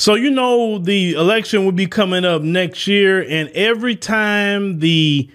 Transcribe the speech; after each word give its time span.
So, 0.00 0.14
you 0.14 0.30
know, 0.30 0.78
the 0.78 1.12
election 1.12 1.66
will 1.66 1.72
be 1.72 1.86
coming 1.86 2.24
up 2.24 2.40
next 2.40 2.86
year, 2.86 3.20
and 3.20 3.50
every 3.50 3.96
time 3.96 4.78
the 4.78 5.28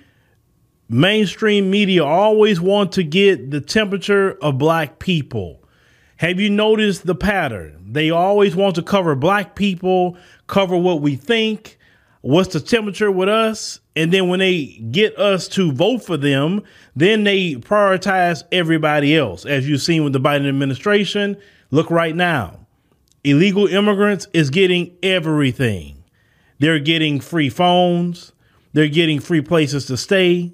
mainstream 0.90 1.70
media 1.70 2.04
always 2.04 2.60
want 2.60 2.94
to 2.94 3.04
get 3.04 3.52
the 3.52 3.62
temperature 3.62 4.32
of 4.42 4.58
black 4.58 4.98
people. 4.98 5.62
Have 6.18 6.40
you 6.40 6.50
noticed 6.50 7.06
the 7.06 7.14
pattern? 7.14 7.80
They 7.92 8.10
always 8.10 8.56
want 8.56 8.74
to 8.78 8.82
cover 8.82 9.14
black 9.14 9.54
people, 9.54 10.18
cover 10.48 10.76
what 10.76 11.00
we 11.00 11.16
think, 11.16 11.78
what's 12.22 12.52
the 12.52 12.60
temperature 12.60 13.12
with 13.12 13.30
us, 13.30 13.82
and 13.96 14.12
then 14.12 14.30
when 14.30 14.40
they 14.40 14.66
get 14.90 15.16
us 15.20 15.48
to 15.50 15.74
vote 15.74 16.04
for 16.04 16.18
them, 16.18 16.64
then 16.96 17.24
they 17.24 17.54
prioritize 17.54 18.42
everybody 18.52 19.16
else. 19.16 19.46
As 19.46 19.70
you've 19.70 19.84
seen 19.84 20.04
with 20.04 20.14
the 20.14 20.20
Biden 20.20 20.50
administration, 20.50 21.38
look 21.70 21.92
right 21.92 22.16
now 22.16 22.65
illegal 23.26 23.68
immigrants 23.68 24.28
is 24.34 24.50
getting 24.50 24.96
everything. 25.04 26.04
They're 26.60 26.80
getting 26.80 27.20
free 27.20 27.50
phones, 27.50 28.32
they're 28.74 28.88
getting 28.88 29.20
free 29.20 29.42
places 29.42 29.88
to 29.88 29.98
stay, 29.98 30.54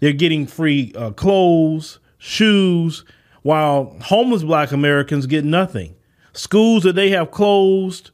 they're 0.00 0.12
getting 0.12 0.46
free 0.46 0.92
uh, 0.96 1.10
clothes, 1.12 2.00
shoes, 2.18 3.04
while 3.42 3.96
homeless 4.02 4.42
black 4.42 4.72
Americans 4.72 5.26
get 5.26 5.44
nothing. 5.44 5.94
Schools 6.32 6.82
that 6.82 6.94
they 6.94 7.10
have 7.10 7.30
closed, 7.30 8.10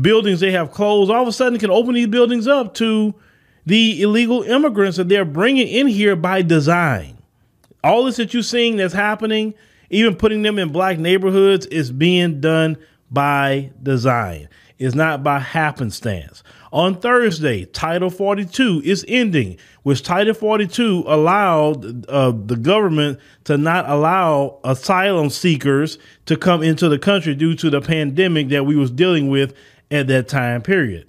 buildings 0.00 0.40
they 0.40 0.52
have 0.52 0.70
closed, 0.70 1.10
all 1.10 1.22
of 1.22 1.28
a 1.28 1.32
sudden 1.32 1.58
can 1.58 1.70
open 1.70 1.94
these 1.94 2.06
buildings 2.06 2.46
up 2.46 2.74
to 2.74 3.14
the 3.64 4.02
illegal 4.02 4.42
immigrants 4.42 4.98
that 4.98 5.08
they're 5.08 5.24
bringing 5.24 5.68
in 5.68 5.86
here 5.86 6.16
by 6.16 6.42
design. 6.42 7.16
All 7.82 8.04
this 8.04 8.16
that 8.16 8.34
you're 8.34 8.42
seeing 8.42 8.76
that's 8.76 8.94
happening, 8.94 9.54
even 9.90 10.16
putting 10.16 10.42
them 10.42 10.58
in 10.58 10.70
black 10.70 10.98
neighborhoods, 10.98 11.66
is 11.66 11.90
being 11.90 12.40
done 12.40 12.76
by 13.14 13.70
design. 13.82 14.48
It's 14.78 14.94
not 14.94 15.22
by 15.22 15.38
happenstance. 15.38 16.42
On 16.72 16.96
Thursday, 16.96 17.64
Title 17.66 18.10
42 18.10 18.82
is 18.84 19.04
ending, 19.06 19.56
which 19.84 20.02
Title 20.02 20.34
42 20.34 21.04
allowed 21.06 22.06
uh, 22.08 22.32
the 22.32 22.56
government 22.56 23.20
to 23.44 23.56
not 23.56 23.88
allow 23.88 24.58
asylum 24.64 25.30
seekers 25.30 25.98
to 26.26 26.36
come 26.36 26.62
into 26.62 26.88
the 26.88 26.98
country 26.98 27.36
due 27.36 27.54
to 27.54 27.70
the 27.70 27.80
pandemic 27.80 28.48
that 28.48 28.66
we 28.66 28.74
was 28.74 28.90
dealing 28.90 29.28
with 29.28 29.54
at 29.92 30.08
that 30.08 30.26
time 30.26 30.62
period. 30.62 31.06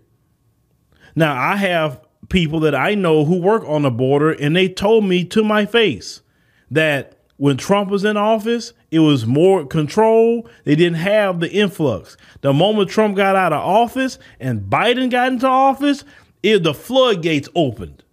Now, 1.16 1.36
I 1.36 1.56
have 1.56 2.00
people 2.30 2.60
that 2.62 2.76
I 2.76 2.94
know 2.94 3.26
who 3.26 3.40
work 3.40 3.64
on 3.66 3.82
the 3.82 3.92
border, 3.92 4.32
and 4.32 4.56
they 4.56 4.70
told 4.70 5.06
me 5.06 5.26
to 5.26 5.44
my 5.44 5.66
face 5.66 6.22
that 6.70 7.15
when 7.38 7.58
Trump 7.58 7.90
was 7.90 8.06
in 8.06 8.16
office, 8.18 8.74
it 8.92 9.00
was 9.00 9.26
more 9.26 9.66
control. 9.66 10.48
They 10.64 10.76
didn't 10.76 10.98
have 10.98 11.40
the 11.40 11.52
influx. 11.52 12.16
The 12.42 12.54
moment 12.54 12.90
Trump 12.90 13.18
got 13.18 13.36
out 13.36 13.52
of 13.52 13.62
office 13.62 14.18
and 14.40 14.62
Biden 14.62 15.10
got 15.10 15.34
into 15.34 15.48
office, 15.48 16.04
it, 16.44 16.64
the 16.64 16.74
floodgates 16.74 17.50
opened 17.56 18.04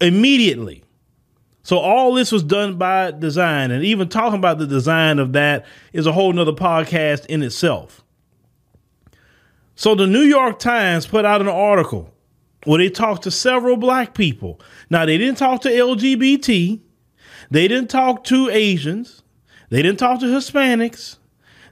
immediately. 0.00 0.82
So 1.62 1.78
all 1.78 2.14
this 2.14 2.32
was 2.32 2.42
done 2.42 2.76
by 2.76 3.12
design, 3.12 3.70
and 3.70 3.84
even 3.84 4.08
talking 4.08 4.38
about 4.38 4.58
the 4.58 4.66
design 4.66 5.20
of 5.20 5.32
that 5.34 5.64
is 5.92 6.06
a 6.06 6.12
whole 6.12 6.32
nother 6.32 6.52
podcast 6.52 7.24
in 7.26 7.40
itself. 7.42 8.02
So 9.76 9.94
the 9.94 10.08
New 10.08 10.22
York 10.22 10.58
Times 10.58 11.06
put 11.06 11.24
out 11.24 11.40
an 11.40 11.48
article 11.48 12.12
where 12.64 12.78
they 12.78 12.90
talked 12.90 13.22
to 13.24 13.30
several 13.30 13.76
black 13.76 14.14
people. 14.14 14.60
Now 14.90 15.06
they 15.06 15.18
didn't 15.18 15.38
talk 15.38 15.62
to 15.62 15.68
LGBT, 15.68 16.80
they 17.52 17.68
didn't 17.68 17.90
talk 17.90 18.24
to 18.24 18.48
Asians. 18.48 19.22
They 19.68 19.82
didn't 19.82 19.98
talk 19.98 20.20
to 20.20 20.26
Hispanics. 20.26 21.18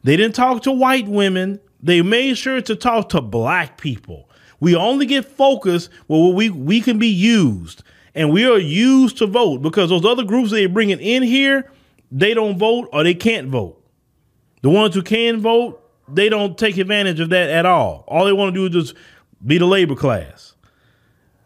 They 0.05 0.15
didn't 0.15 0.35
talk 0.35 0.63
to 0.65 0.73
white 0.73 1.09
women. 1.09 1.59
They 1.83 2.03
made 2.03 2.37
sure 2.37 2.61
to 2.61 2.77
talk 2.77 3.09
to 3.11 3.23
black 3.23 3.79
people. 3.79 4.29
We 4.61 4.77
only 4.77 5.07
get 5.07 5.25
focused 5.25 5.89
where 6.07 6.35
we, 6.35 6.51
we 6.51 6.83
can 6.83 6.99
be 6.99 7.09
used. 7.09 7.83
And 8.15 8.31
we 8.31 8.45
are 8.45 8.59
used 8.59 9.17
to 9.19 9.27
vote 9.27 9.63
because 9.63 9.89
those 9.89 10.05
other 10.05 10.23
groups 10.23 10.51
they're 10.51 10.69
bringing 10.69 11.01
in 11.01 11.23
here, 11.23 11.73
they 12.13 12.35
don't 12.35 12.59
vote 12.59 12.91
or 12.93 13.03
they 13.03 13.15
can't 13.15 13.49
vote. 13.49 13.83
The 14.61 14.69
ones 14.69 14.95
who 14.95 15.01
can 15.01 15.41
vote, 15.41 15.83
they 16.07 16.29
don't 16.29 16.59
take 16.59 16.77
advantage 16.77 17.21
of 17.21 17.31
that 17.31 17.49
at 17.49 17.65
all. 17.65 18.05
All 18.07 18.27
they 18.27 18.35
want 18.35 18.55
to 18.55 18.69
do 18.69 18.79
is 18.79 18.89
just 18.89 19.01
be 19.47 19.57
the 19.57 19.65
labor 19.65 19.95
class. 19.95 20.55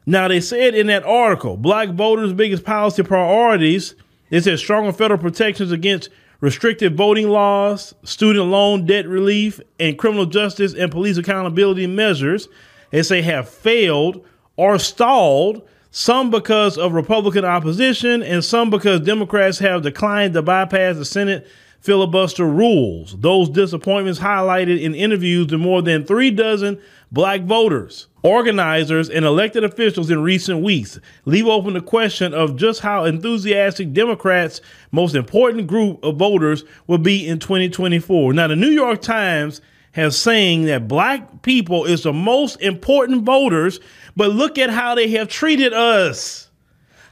Now, 0.07 0.27
they 0.27 0.41
said 0.41 0.75
in 0.75 0.89
that 0.89 1.05
article, 1.05 1.57
black 1.57 1.91
voters' 1.91 2.33
biggest 2.33 2.65
policy 2.65 3.05
priorities 3.05 3.95
it 4.31 4.43
says 4.43 4.61
stronger 4.61 4.93
federal 4.93 5.21
protections 5.21 5.73
against 5.73 6.09
restrictive 6.41 6.95
voting 6.95 7.29
laws, 7.29 7.95
student 8.05 8.47
loan 8.47 8.87
debt 8.87 9.09
relief, 9.09 9.61
and 9.79 9.99
criminal 9.99 10.27
justice 10.27 10.75
and 10.75 10.91
police 10.91 11.17
accountability 11.17 11.87
measures. 11.87 12.49
They 12.91 13.03
say 13.03 13.23
have 13.23 13.49
failed 13.49 14.25
or 14.57 14.79
stalled, 14.79 15.67
some 15.91 16.31
because 16.31 16.77
of 16.77 16.93
Republican 16.93 17.45
opposition, 17.45 18.23
and 18.23 18.45
some 18.45 18.71
because 18.71 19.01
Democrats 19.01 19.59
have 19.61 19.83
declined 19.83 20.35
to 20.35 20.43
bypass 20.43 20.97
the 20.97 21.05
Senate 21.05 21.47
filibuster 21.85 22.47
rules. 22.47 23.15
Those 23.19 23.51
disappointments 23.51 24.19
highlighted 24.19 24.81
in 24.81 24.95
interviews 24.95 25.49
to 25.49 25.59
more 25.59 25.83
than 25.83 26.07
three 26.07 26.31
dozen 26.31 26.81
black 27.13 27.43
voters, 27.43 28.09
organizers, 28.23 29.11
and 29.11 29.27
elected 29.27 29.65
officials 29.65 30.11
in 30.11 30.23
recent 30.23 30.63
weeks 30.63 30.99
leave 31.27 31.47
open 31.47 31.75
the 31.75 31.83
question 31.83 32.33
of 32.33 32.57
just 32.57 32.81
how 32.81 33.05
enthusiastic 33.05 33.93
Democrats' 33.93 34.63
most 34.93 35.15
important 35.15 35.67
group 35.67 36.03
of 36.03 36.17
voters 36.17 36.65
will 36.87 36.97
be 36.97 37.29
in 37.29 37.39
2024. 37.39 38.33
Now, 38.33 38.49
the 38.49 38.57
New 38.57 38.71
York 38.71 39.03
Times 39.03 39.61
has 39.93 40.17
saying 40.17 40.65
that 40.65 40.89
black 40.89 41.43
people 41.43 41.85
is 41.85 42.05
the 42.05 42.15
most 42.15 42.61
important 42.63 43.25
voters, 43.25 43.79
but 44.17 44.31
look 44.31 44.57
at 44.57 44.71
how 44.71 44.95
they 44.95 45.11
have 45.11 45.29
treated 45.29 45.75
us. 45.75 46.44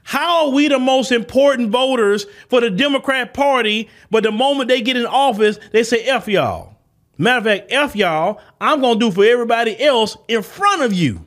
How 0.03 0.47
are 0.47 0.53
we 0.53 0.69
the 0.69 0.79
most 0.79 1.13
important 1.13 1.71
voters 1.71 2.27
for 2.49 2.61
the 2.61 2.71
Democrat 2.71 3.35
Party, 3.35 3.89
but 4.11 4.25
the 4.25 4.33
moment 4.33 4.69
they 4.69 4.83
get 4.83 4.97
in 4.97 5.07
office, 5.07 5.59
they 5.73 5.83
say 5.83 6.05
F 6.05 6.29
y'all? 6.29 6.77
Matter 7.19 7.39
of 7.39 7.45
fact, 7.45 7.73
F 7.73 7.95
y'all, 7.95 8.41
I'm 8.61 8.81
gonna 8.81 8.99
do 8.99 9.11
for 9.11 9.25
everybody 9.25 9.81
else 9.81 10.17
in 10.29 10.43
front 10.43 10.83
of 10.83 10.93
you. 10.93 11.27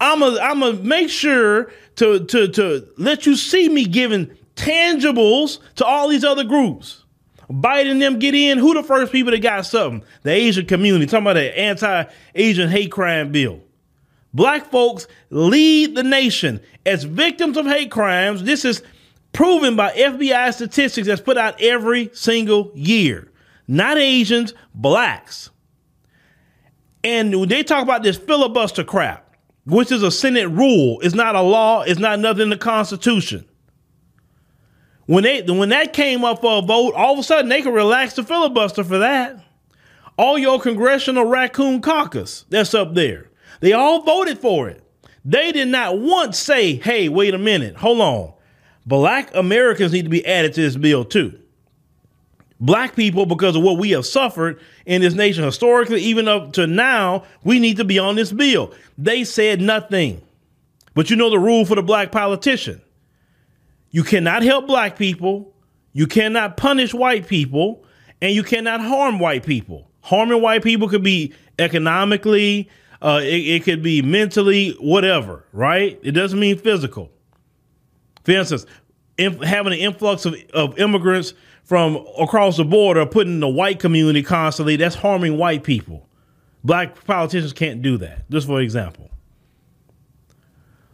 I'm 0.00 0.20
gonna 0.20 0.40
I'm 0.40 0.60
gonna 0.60 0.78
make 0.78 1.10
sure 1.10 1.70
to, 1.96 2.24
to, 2.24 2.48
to 2.48 2.88
let 2.96 3.26
you 3.26 3.36
see 3.36 3.68
me 3.68 3.84
giving 3.84 4.30
tangibles 4.56 5.58
to 5.76 5.84
all 5.84 6.08
these 6.08 6.24
other 6.24 6.44
groups. 6.44 7.04
Biden 7.50 7.98
them 7.98 8.18
get 8.18 8.34
in. 8.34 8.58
Who 8.58 8.74
the 8.74 8.82
first 8.82 9.10
people 9.12 9.32
that 9.32 9.42
got 9.42 9.66
something? 9.66 10.06
The 10.22 10.30
Asian 10.30 10.66
community. 10.66 11.06
Talking 11.06 11.24
about 11.24 11.32
the 11.34 11.58
anti-Asian 11.58 12.70
hate 12.70 12.92
crime 12.92 13.32
bill. 13.32 13.60
Black 14.32 14.70
folks 14.70 15.06
lead 15.30 15.94
the 15.96 16.02
nation 16.02 16.60
as 16.86 17.04
victims 17.04 17.56
of 17.56 17.66
hate 17.66 17.90
crimes. 17.90 18.44
This 18.44 18.64
is 18.64 18.82
proven 19.32 19.76
by 19.76 19.92
FBI 19.92 20.54
statistics 20.54 21.06
that's 21.06 21.20
put 21.20 21.36
out 21.36 21.60
every 21.60 22.10
single 22.12 22.70
year. 22.74 23.30
Not 23.66 23.98
Asians, 23.98 24.54
blacks. 24.74 25.50
And 27.02 27.38
when 27.38 27.48
they 27.48 27.62
talk 27.62 27.82
about 27.82 28.02
this 28.02 28.16
filibuster 28.16 28.84
crap, 28.84 29.30
which 29.70 29.92
is 29.92 30.02
a 30.02 30.10
Senate 30.10 30.48
rule. 30.48 31.00
It's 31.02 31.14
not 31.14 31.34
a 31.34 31.42
law, 31.42 31.82
it's 31.82 32.00
not 32.00 32.18
nothing 32.18 32.42
in 32.44 32.50
the 32.50 32.56
Constitution. 32.56 33.46
When 35.06 35.24
they 35.24 35.42
when 35.42 35.70
that 35.70 35.92
came 35.92 36.24
up 36.24 36.40
for 36.40 36.58
a 36.58 36.62
vote, 36.62 36.94
all 36.94 37.14
of 37.14 37.18
a 37.18 37.22
sudden 37.22 37.48
they 37.48 37.62
can 37.62 37.72
relax 37.72 38.14
the 38.14 38.22
filibuster 38.22 38.84
for 38.84 38.98
that. 38.98 39.42
All 40.16 40.38
your 40.38 40.60
congressional 40.60 41.24
raccoon 41.24 41.80
caucus 41.80 42.44
that's 42.48 42.74
up 42.74 42.94
there. 42.94 43.29
They 43.60 43.72
all 43.72 44.02
voted 44.02 44.38
for 44.38 44.68
it. 44.68 44.82
They 45.24 45.52
did 45.52 45.68
not 45.68 45.98
once 45.98 46.38
say, 46.38 46.74
hey, 46.76 47.08
wait 47.08 47.34
a 47.34 47.38
minute, 47.38 47.76
hold 47.76 48.00
on. 48.00 48.32
Black 48.86 49.34
Americans 49.34 49.92
need 49.92 50.04
to 50.04 50.10
be 50.10 50.24
added 50.26 50.54
to 50.54 50.62
this 50.62 50.76
bill 50.76 51.04
too. 51.04 51.38
Black 52.58 52.94
people, 52.94 53.24
because 53.24 53.56
of 53.56 53.62
what 53.62 53.78
we 53.78 53.90
have 53.90 54.04
suffered 54.04 54.60
in 54.84 55.00
this 55.00 55.14
nation 55.14 55.44
historically, 55.44 56.00
even 56.02 56.28
up 56.28 56.52
to 56.54 56.66
now, 56.66 57.24
we 57.42 57.58
need 57.58 57.78
to 57.78 57.84
be 57.84 57.98
on 57.98 58.16
this 58.16 58.32
bill. 58.32 58.74
They 58.98 59.24
said 59.24 59.60
nothing. 59.60 60.20
But 60.94 61.08
you 61.08 61.16
know 61.16 61.30
the 61.30 61.38
rule 61.38 61.64
for 61.64 61.74
the 61.74 61.82
black 61.82 62.12
politician 62.12 62.82
you 63.92 64.04
cannot 64.04 64.42
help 64.42 64.66
black 64.66 64.96
people, 64.96 65.52
you 65.92 66.06
cannot 66.06 66.56
punish 66.56 66.94
white 66.94 67.26
people, 67.26 67.84
and 68.22 68.32
you 68.32 68.42
cannot 68.42 68.80
harm 68.80 69.18
white 69.18 69.44
people. 69.44 69.90
Harming 70.02 70.40
white 70.40 70.62
people 70.62 70.88
could 70.88 71.02
be 71.02 71.34
economically, 71.58 72.68
uh, 73.02 73.20
it, 73.22 73.26
it 73.26 73.64
could 73.64 73.82
be 73.82 74.02
mentally, 74.02 74.72
whatever, 74.80 75.44
right? 75.52 75.98
It 76.02 76.12
doesn't 76.12 76.38
mean 76.38 76.58
physical. 76.58 77.10
For 78.24 78.32
instance, 78.32 78.66
having 79.18 79.72
an 79.72 79.78
influx 79.78 80.26
of, 80.26 80.36
of 80.52 80.78
immigrants 80.78 81.34
from 81.64 82.04
across 82.18 82.56
the 82.56 82.64
border, 82.64 83.06
putting 83.06 83.40
the 83.40 83.48
white 83.48 83.78
community 83.78 84.22
constantly, 84.22 84.76
that's 84.76 84.96
harming 84.96 85.38
white 85.38 85.62
people. 85.62 86.08
Black 86.62 87.04
politicians 87.04 87.52
can't 87.52 87.80
do 87.80 87.96
that, 87.98 88.28
just 88.30 88.46
for 88.46 88.60
example. 88.60 89.10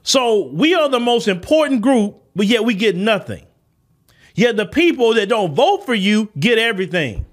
So 0.02 0.46
we 0.52 0.74
are 0.74 0.88
the 0.88 1.00
most 1.00 1.26
important 1.26 1.82
group, 1.82 2.22
but 2.36 2.46
yet 2.46 2.64
we 2.64 2.74
get 2.74 2.94
nothing. 2.94 3.44
Yet 4.34 4.56
the 4.56 4.66
people 4.66 5.14
that 5.14 5.28
don't 5.28 5.54
vote 5.54 5.84
for 5.84 5.94
you 5.94 6.30
get 6.38 6.58
everything. 6.58 7.26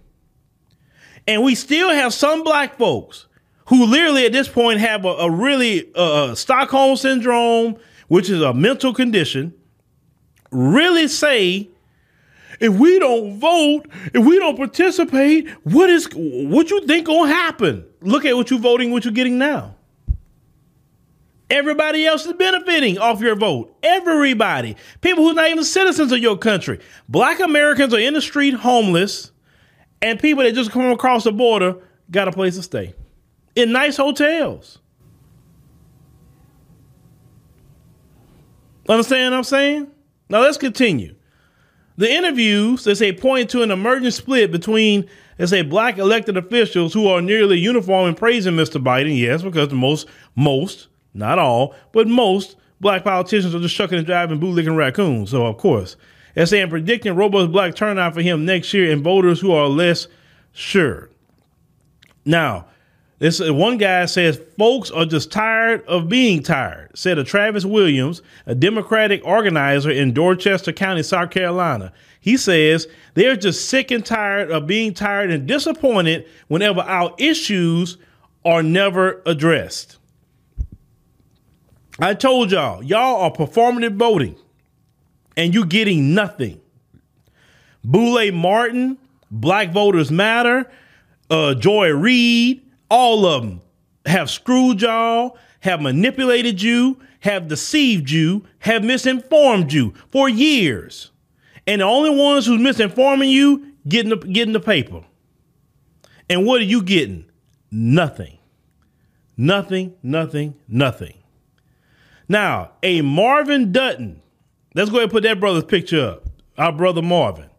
And 1.27 1.43
we 1.43 1.53
still 1.53 1.89
have 1.89 2.13
some 2.13 2.43
black 2.43 2.77
folks 2.77 3.27
who 3.67 3.85
literally 3.85 4.25
at 4.25 4.31
this 4.31 4.47
point 4.47 4.79
have 4.79 5.05
a, 5.05 5.09
a 5.09 5.31
really 5.31 5.89
uh, 5.95 6.35
Stockholm 6.35 6.97
syndrome, 6.97 7.77
which 8.07 8.29
is 8.29 8.41
a 8.41 8.53
mental 8.53 8.93
condition, 8.93 9.53
really 10.51 11.07
say 11.07 11.69
if 12.59 12.73
we 12.73 12.99
don't 12.99 13.39
vote, 13.39 13.87
if 14.13 14.25
we 14.25 14.37
don't 14.39 14.55
participate, 14.55 15.49
what 15.63 15.89
is 15.89 16.07
what 16.13 16.69
you 16.69 16.85
think 16.85 17.07
gonna 17.07 17.31
happen? 17.31 17.85
Look 18.01 18.25
at 18.25 18.35
what 18.35 18.49
you're 18.49 18.59
voting, 18.59 18.91
what 18.91 19.05
you're 19.05 19.13
getting 19.13 19.37
now. 19.37 19.75
Everybody 21.49 22.05
else 22.05 22.25
is 22.25 22.33
benefiting 22.33 22.97
off 22.97 23.21
your 23.21 23.35
vote. 23.35 23.75
Everybody. 23.83 24.75
People 25.01 25.23
who's 25.23 25.35
not 25.35 25.49
even 25.49 25.63
citizens 25.63 26.11
of 26.11 26.17
your 26.19 26.37
country. 26.37 26.79
Black 27.07 27.39
Americans 27.39 27.93
are 27.93 27.99
in 27.99 28.13
the 28.13 28.21
street 28.21 28.55
homeless, 28.55 29.31
and 30.01 30.19
people 30.19 30.43
that 30.43 30.55
just 30.55 30.71
come 30.71 30.89
across 30.89 31.25
the 31.25 31.31
border 31.31 31.75
got 32.09 32.27
a 32.27 32.31
place 32.31 32.55
to 32.55 32.63
stay 32.63 32.95
in 33.55 33.71
nice 33.71 33.97
hotels. 33.97 34.79
Understand 38.89 39.31
what 39.31 39.37
I'm 39.37 39.43
saying? 39.43 39.91
Now 40.29 40.41
let's 40.41 40.57
continue. 40.57 41.15
The 41.95 42.11
interviews, 42.11 42.83
they 42.83 42.95
say, 42.95 43.13
point 43.13 43.49
to 43.51 43.61
an 43.61 43.71
emerging 43.71 44.11
split 44.11 44.51
between, 44.51 45.07
they 45.37 45.45
say, 45.45 45.61
black 45.61 45.97
elected 45.99 46.37
officials 46.37 46.93
who 46.93 47.07
are 47.07 47.21
nearly 47.21 47.59
uniform 47.59 48.09
in 48.09 48.15
praising 48.15 48.55
Mr. 48.55 48.83
Biden. 48.83 49.17
Yes, 49.17 49.43
because 49.43 49.69
the 49.69 49.75
most, 49.75 50.07
most, 50.35 50.87
not 51.13 51.37
all, 51.37 51.75
but 51.91 52.07
most 52.07 52.55
black 52.81 53.03
politicians 53.03 53.53
are 53.53 53.59
just 53.59 53.75
shucking 53.75 53.99
and 53.99 54.07
driving 54.07 54.39
bootlicking 54.39 54.75
raccoons. 54.75 55.29
So, 55.29 55.45
of 55.45 55.57
course, 55.57 55.95
they're 56.33 56.47
saying 56.47 56.69
predicting 56.69 57.15
robust 57.15 57.51
black 57.51 57.75
turnout 57.75 58.15
for 58.15 58.21
him 58.21 58.43
next 58.43 58.73
year 58.73 58.91
and 58.91 59.03
voters 59.03 59.39
who 59.39 59.51
are 59.51 59.67
less 59.67 60.07
sure. 60.51 61.09
Now, 62.25 62.65
this 63.23 63.39
one 63.39 63.77
guy 63.77 64.05
says 64.05 64.37
folks 64.57 64.91
are 64.91 65.05
just 65.05 65.31
tired 65.31 65.85
of 65.85 66.09
being 66.09 66.43
tired, 66.43 66.89
said 66.93 67.17
a 67.17 67.23
Travis 67.23 67.63
Williams, 67.63 68.21
a 68.45 68.53
Democratic 68.53 69.25
organizer 69.25 69.91
in 69.91 70.11
Dorchester 70.11 70.73
County, 70.73 71.03
South 71.03 71.31
Carolina. 71.31 71.93
He 72.19 72.35
says 72.35 72.85
they're 73.13 73.37
just 73.37 73.69
sick 73.69 73.91
and 73.91 74.05
tired 74.05 74.51
of 74.51 74.67
being 74.67 74.93
tired 74.93 75.31
and 75.31 75.47
disappointed 75.47 76.27
whenever 76.49 76.81
our 76.81 77.15
issues 77.17 77.97
are 78.43 78.61
never 78.61 79.21
addressed. 79.25 79.99
I 81.99 82.15
told 82.15 82.51
y'all, 82.51 82.83
y'all 82.83 83.21
are 83.21 83.31
performative 83.31 83.95
voting 83.95 84.35
and 85.37 85.53
you're 85.53 85.63
getting 85.63 86.13
nothing. 86.13 86.59
Boule 87.85 88.33
Martin, 88.33 88.97
Black 89.31 89.71
Voters 89.71 90.11
Matter, 90.11 90.69
uh, 91.29 91.53
Joy 91.53 91.89
Reid, 91.91 92.62
all 92.93 93.25
of 93.25 93.41
them 93.41 93.59
have 94.05 94.29
screwed 94.29 94.83
y'all, 94.83 95.35
have 95.61 95.81
manipulated 95.81 96.61
you, 96.61 96.99
have 97.21 97.47
deceived 97.47 98.11
you, 98.11 98.45
have 98.59 98.83
misinformed 98.83 99.73
you 99.73 99.95
for 100.11 100.29
years. 100.29 101.09
And 101.65 101.81
the 101.81 101.85
only 101.85 102.11
ones 102.11 102.45
who's 102.45 102.61
misinforming 102.61 103.31
you 103.31 103.73
getting 103.87 104.11
the, 104.11 104.17
getting 104.17 104.53
the 104.53 104.59
paper. 104.59 105.03
And 106.29 106.45
what 106.45 106.61
are 106.61 106.65
you 106.65 106.83
getting? 106.83 107.25
Nothing. 107.71 108.37
Nothing, 109.35 109.95
nothing, 110.03 110.53
nothing. 110.67 111.15
Now, 112.29 112.73
a 112.83 113.01
Marvin 113.01 113.71
Dutton, 113.71 114.21
let's 114.75 114.91
go 114.91 114.97
ahead 114.97 115.05
and 115.05 115.11
put 115.11 115.23
that 115.23 115.39
brother's 115.39 115.63
picture 115.63 116.09
up. 116.09 116.27
Our 116.59 116.71
brother 116.71 117.01
Marvin. 117.01 117.49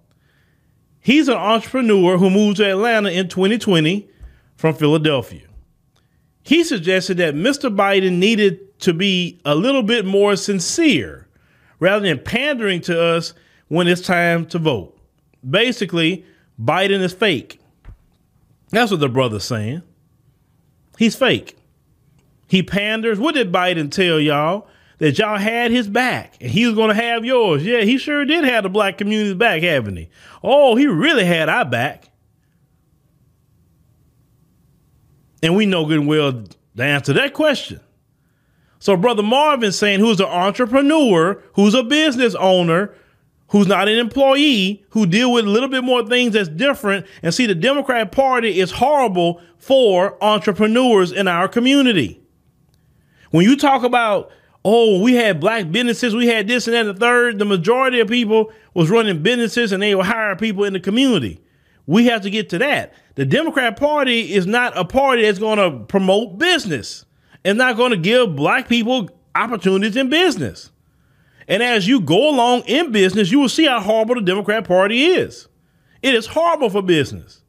He's 1.01 1.27
an 1.27 1.35
entrepreneur 1.35 2.19
who 2.19 2.31
moved 2.31 2.59
to 2.59 2.71
Atlanta 2.71 3.11
in 3.11 3.29
2020 3.29 4.09
from 4.65 4.75
Philadelphia. 4.75 5.43
He 6.43 6.65
suggested 6.65 7.19
that 7.19 7.35
Mr. 7.35 7.69
Biden 7.69 8.13
needed 8.13 8.81
to 8.81 8.95
be 8.95 9.39
a 9.45 9.55
little 9.55 9.83
bit 9.83 10.07
more 10.07 10.37
sincere 10.37 11.29
rather 11.81 12.09
than 12.09 12.19
pandering 12.19 12.81
to 12.81 12.99
us 12.99 13.35
when 13.69 13.87
it's 13.87 14.01
time 14.01 14.47
to 14.47 14.59
vote. 14.59 14.99
Basically, 15.47 16.25
Biden 16.59 17.03
is 17.03 17.13
fake. 17.13 17.61
That's 18.71 18.91
what 18.91 19.01
the 19.01 19.09
brother's 19.11 19.45
saying. 19.45 19.83
He's 20.97 21.15
fake. 21.15 21.59
He 22.49 22.63
panders. 22.63 23.19
What 23.19 23.35
did 23.35 23.53
Biden 23.53 23.91
tell 23.91 24.19
y'all? 24.19 24.67
That 24.97 25.19
y'all 25.19 25.37
had 25.37 25.73
his 25.73 25.89
back 25.89 26.39
and 26.41 26.51
he 26.51 26.65
was 26.65 26.75
going 26.75 26.89
to 26.89 26.95
have 26.95 27.23
yours. 27.23 27.67
Yeah, 27.67 27.83
he 27.83 27.99
sure 27.99 28.25
did 28.25 28.45
have 28.45 28.63
the 28.63 28.71
black 28.71 28.97
community's 28.97 29.35
back, 29.35 29.61
haven't 29.61 29.99
he? 29.99 30.09
Oh, 30.43 30.75
he 30.75 30.87
really 30.87 31.27
had 31.27 31.51
our 31.51 31.67
back. 31.67 32.09
And 35.45 35.55
we 35.55 35.67
know 35.67 35.85
good 35.85 35.99
and 35.99 36.09
well 36.09 36.43
the 36.75 36.85
answer 36.85 37.13
to 37.13 37.21
that 37.21 37.35
question. 37.35 37.79
So, 38.79 38.97
Brother 38.97 39.23
Marvin 39.23 39.73
saying, 39.73 40.01
who's 40.01 40.19
an 40.19 40.27
entrepreneur, 40.27 41.43
who's 41.53 41.75
a 41.75 41.83
business 41.83 42.35
owner, 42.35 42.95
who's 43.49 43.67
not 43.67 43.87
an 43.87 43.99
employee, 43.99 44.87
who 44.91 45.05
deal 45.05 45.31
with 45.31 45.45
a 45.45 45.51
little 45.51 45.69
bit 45.69 45.85
more 45.85 46.03
things 46.07 46.33
that's 46.33 46.49
different, 46.49 47.05
and 47.23 47.35
see 47.35 47.45
the 47.45 47.55
Democrat 47.55 48.11
Party 48.11 48.59
is 48.59 48.71
horrible 48.71 49.43
for 49.59 50.17
entrepreneurs 50.25 51.13
in 51.13 51.29
our 51.29 51.47
community. 51.47 52.23
When 53.31 53.45
you 53.45 53.55
talk 53.55 53.83
about, 53.83 54.31
oh, 54.65 55.03
we 55.03 55.13
had 55.13 55.41
black 55.41 55.71
businesses, 55.71 56.15
we 56.15 56.27
had 56.27 56.49
this 56.49 56.67
and 56.67 56.75
that 56.75 56.87
and 56.87 56.97
the 56.97 57.01
third, 57.01 57.39
the 57.39 57.45
majority 57.45 58.01
of 58.01 58.09
people 58.09 58.51
was 58.73 58.89
running 58.89 59.23
businesses 59.23 59.73
and 59.73 59.83
they 59.83 59.95
were 59.95 60.05
hiring 60.05 60.39
people 60.39 60.65
in 60.65 60.73
the 60.73 60.81
community. 60.81 61.44
We 61.87 62.07
have 62.07 62.23
to 62.23 62.31
get 62.31 62.49
to 62.51 62.59
that. 62.59 62.95
The 63.15 63.27
Democrat 63.27 63.79
Party 63.79 64.33
is 64.33 64.47
not 64.47 64.77
a 64.77 64.85
party 64.85 65.23
that's 65.23 65.39
going 65.39 65.59
to 65.59 65.85
promote 65.87 66.39
business 66.39 67.05
and 67.45 67.59
not 67.59 67.77
going 67.77 67.91
to 67.91 67.97
give 67.97 68.35
black 68.35 68.69
people 68.69 69.11
opportunities 69.35 69.97
in 69.97 70.09
business. 70.09 70.71
And 71.47 71.63
as 71.63 71.87
you 71.87 72.01
go 72.01 72.31
along 72.31 72.63
in 72.63 72.91
business, 72.91 73.31
you 73.31 73.39
will 73.39 73.49
see 73.49 73.67
how 73.67 73.81
horrible 73.81 74.15
the 74.15 74.23
Democrat 74.23 74.67
Party 74.67 75.05
is. 75.05 75.47
It 76.03 76.15
is 76.15 76.27
horrible 76.27 76.71
for 76.71 76.83
business. 76.83 77.43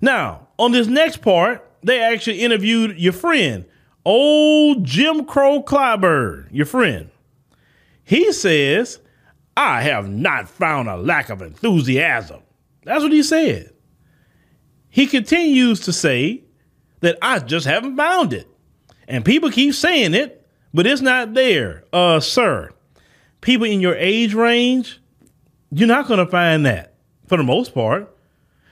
Now, 0.00 0.48
on 0.58 0.72
this 0.72 0.86
next 0.86 1.18
part, 1.18 1.66
they 1.82 2.00
actually 2.00 2.40
interviewed 2.40 2.98
your 2.98 3.12
friend, 3.12 3.64
old 4.04 4.84
Jim 4.84 5.24
Crow 5.24 5.62
Clyburn, 5.62 6.46
your 6.50 6.66
friend. 6.66 7.10
He 8.04 8.32
says, 8.32 9.00
I 9.56 9.82
have 9.82 10.08
not 10.08 10.48
found 10.48 10.88
a 10.88 10.96
lack 10.96 11.28
of 11.28 11.42
enthusiasm 11.42 12.42
that's 12.84 13.02
what 13.02 13.12
he 13.12 13.22
said. 13.22 13.72
He 14.88 15.06
continues 15.06 15.80
to 15.80 15.92
say 15.92 16.42
that 17.00 17.18
I 17.22 17.38
just 17.38 17.66
haven't 17.66 17.96
found 17.96 18.32
it. 18.32 18.48
And 19.06 19.24
people 19.24 19.50
keep 19.50 19.74
saying 19.74 20.14
it, 20.14 20.46
but 20.72 20.86
it's 20.86 21.00
not 21.00 21.34
there. 21.34 21.84
Uh, 21.92 22.20
sir, 22.20 22.70
people 23.40 23.66
in 23.66 23.80
your 23.80 23.96
age 23.96 24.34
range, 24.34 25.00
you're 25.70 25.88
not 25.88 26.06
going 26.06 26.24
to 26.24 26.30
find 26.30 26.66
that 26.66 26.94
for 27.26 27.36
the 27.36 27.44
most 27.44 27.74
part. 27.74 28.14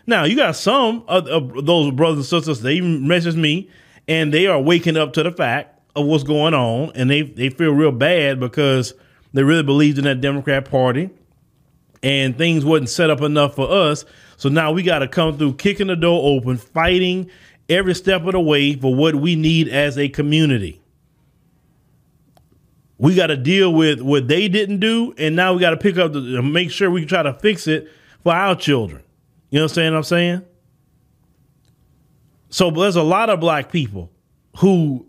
Now, 0.07 0.25
you 0.25 0.37
got 0.37 0.57
some 0.57 1.05
of, 1.07 1.27
of 1.27 1.67
those 1.67 1.93
brothers 1.93 2.19
and 2.19 2.27
sisters, 2.27 2.63
they 2.63 2.75
even 2.75 3.07
message 3.07 3.37
me 3.37 3.69
and 4.07 4.33
they 4.33 4.47
are 4.47 4.61
waking 4.61 4.97
up 4.97 5.13
to 5.15 5.23
the 5.23 5.31
fact 5.31 5.81
of 5.95 6.07
what's 6.07 6.25
going 6.25 6.55
on 6.55 6.93
and 6.95 7.11
they, 7.11 7.23
they 7.23 7.51
feel 7.51 7.73
real 7.73 7.93
bad 7.93 8.41
because 8.41 8.95
they 9.33 9.43
really 9.43 9.63
believed 9.63 9.99
in 9.99 10.05
that 10.05 10.21
Democrat 10.21 10.71
Party 10.71 11.11
and 12.03 12.37
things 12.37 12.65
wasn't 12.65 12.89
set 12.89 13.11
up 13.11 13.21
enough 13.21 13.55
for 13.55 13.71
us. 13.71 14.05
So 14.37 14.49
now 14.49 14.73
we 14.73 14.83
got 14.83 15.01
to 15.01 15.09
come 15.09 15.37
through 15.37 15.55
kicking 15.55 15.89
the 15.89 15.97
door 15.97 16.37
open, 16.37 16.57
fighting 16.57 17.31
every 17.69 17.95
step 17.95 18.23
of 18.25 18.33
the 18.33 18.41
way 18.41 18.75
for 18.75 18.95
what 18.95 19.15
we 19.17 19.37
need 19.37 19.69
as 19.69 19.99
a 19.99 20.09
community. 20.09 20.81
We 22.99 23.15
got 23.15 23.29
to 23.29 23.37
deal 23.37 23.73
with 23.73 24.01
what 24.01 24.27
they 24.27 24.49
didn't 24.49 24.81
do, 24.81 25.15
and 25.19 25.37
now 25.37 25.55
we 25.55 25.61
got 25.61 25.71
to 25.71 25.77
pick 25.77 25.99
up 25.99 26.13
the 26.13 26.43
make 26.43 26.71
sure 26.71 26.91
we 26.91 27.05
try 27.07 27.23
to 27.23 27.33
fix 27.35 27.69
it 27.69 27.89
for 28.23 28.33
our 28.33 28.57
children. 28.57 29.03
You 29.51 29.59
know 29.59 29.65
what 29.65 29.71
I'm 29.71 29.75
saying? 29.75 29.95
I'm 29.95 30.03
saying. 30.03 30.43
So 32.51 32.71
there's 32.71 32.97
a 32.97 33.03
lot 33.03 33.31
of 33.31 33.41
black 33.41 33.71
people 33.71 34.11
who 34.57 35.07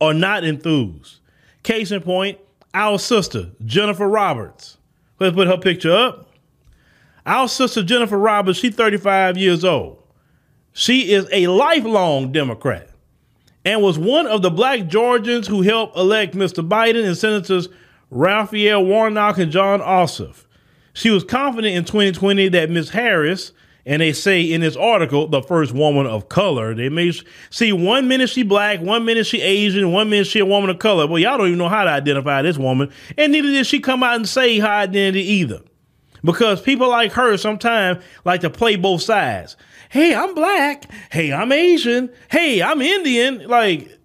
are 0.00 0.14
not 0.14 0.44
enthused. 0.44 1.18
Case 1.62 1.90
in 1.90 2.00
point, 2.00 2.38
our 2.72 2.98
sister 2.98 3.50
Jennifer 3.64 4.08
Roberts. 4.08 4.77
Let's 5.18 5.34
put 5.34 5.48
her 5.48 5.58
picture 5.58 5.92
up. 5.92 6.28
Our 7.26 7.48
sister 7.48 7.82
Jennifer 7.82 8.18
Roberts, 8.18 8.58
she's 8.58 8.74
35 8.74 9.36
years 9.36 9.64
old. 9.64 10.02
She 10.72 11.12
is 11.12 11.26
a 11.32 11.48
lifelong 11.48 12.32
Democrat 12.32 12.90
and 13.64 13.82
was 13.82 13.98
one 13.98 14.26
of 14.26 14.42
the 14.42 14.50
black 14.50 14.86
Georgians 14.86 15.46
who 15.46 15.62
helped 15.62 15.96
elect 15.96 16.34
Mr. 16.34 16.66
Biden 16.66 17.04
and 17.04 17.16
Senators 17.16 17.68
Raphael 18.10 18.84
Warnock 18.84 19.38
and 19.38 19.52
Jon 19.52 19.80
Ossoff. 19.80 20.46
She 20.94 21.10
was 21.10 21.24
confident 21.24 21.76
in 21.76 21.84
2020 21.84 22.48
that 22.48 22.70
Ms. 22.70 22.90
Harris, 22.90 23.52
and 23.88 24.02
they 24.02 24.12
say 24.12 24.42
in 24.42 24.60
this 24.60 24.76
article, 24.76 25.26
the 25.28 25.40
first 25.40 25.72
woman 25.72 26.06
of 26.06 26.28
color, 26.28 26.74
they 26.74 26.90
may 26.90 27.10
see 27.48 27.72
one 27.72 28.06
minute 28.06 28.28
she 28.28 28.42
black, 28.42 28.80
one 28.80 29.06
minute 29.06 29.26
she 29.26 29.40
Asian, 29.40 29.92
one 29.92 30.10
minute 30.10 30.26
she 30.26 30.40
a 30.40 30.44
woman 30.44 30.68
of 30.68 30.78
color. 30.78 31.06
Well, 31.06 31.18
y'all 31.18 31.38
don't 31.38 31.46
even 31.46 31.58
know 31.58 31.70
how 31.70 31.84
to 31.84 31.90
identify 31.90 32.42
this 32.42 32.58
woman, 32.58 32.92
and 33.16 33.32
neither 33.32 33.48
did 33.48 33.66
she 33.66 33.80
come 33.80 34.02
out 34.02 34.16
and 34.16 34.28
say 34.28 34.58
her 34.58 34.68
identity 34.68 35.22
either 35.22 35.62
because 36.22 36.60
people 36.60 36.90
like 36.90 37.12
her 37.12 37.38
sometimes 37.38 38.04
like 38.26 38.42
to 38.42 38.50
play 38.50 38.76
both 38.76 39.00
sides. 39.00 39.56
hey, 39.88 40.14
I'm 40.14 40.34
black. 40.34 40.84
Hey, 41.10 41.32
I'm 41.32 41.50
Asian. 41.50 42.10
Hey, 42.30 42.60
I'm 42.60 42.82
Indian. 42.82 43.48
Like, 43.48 43.98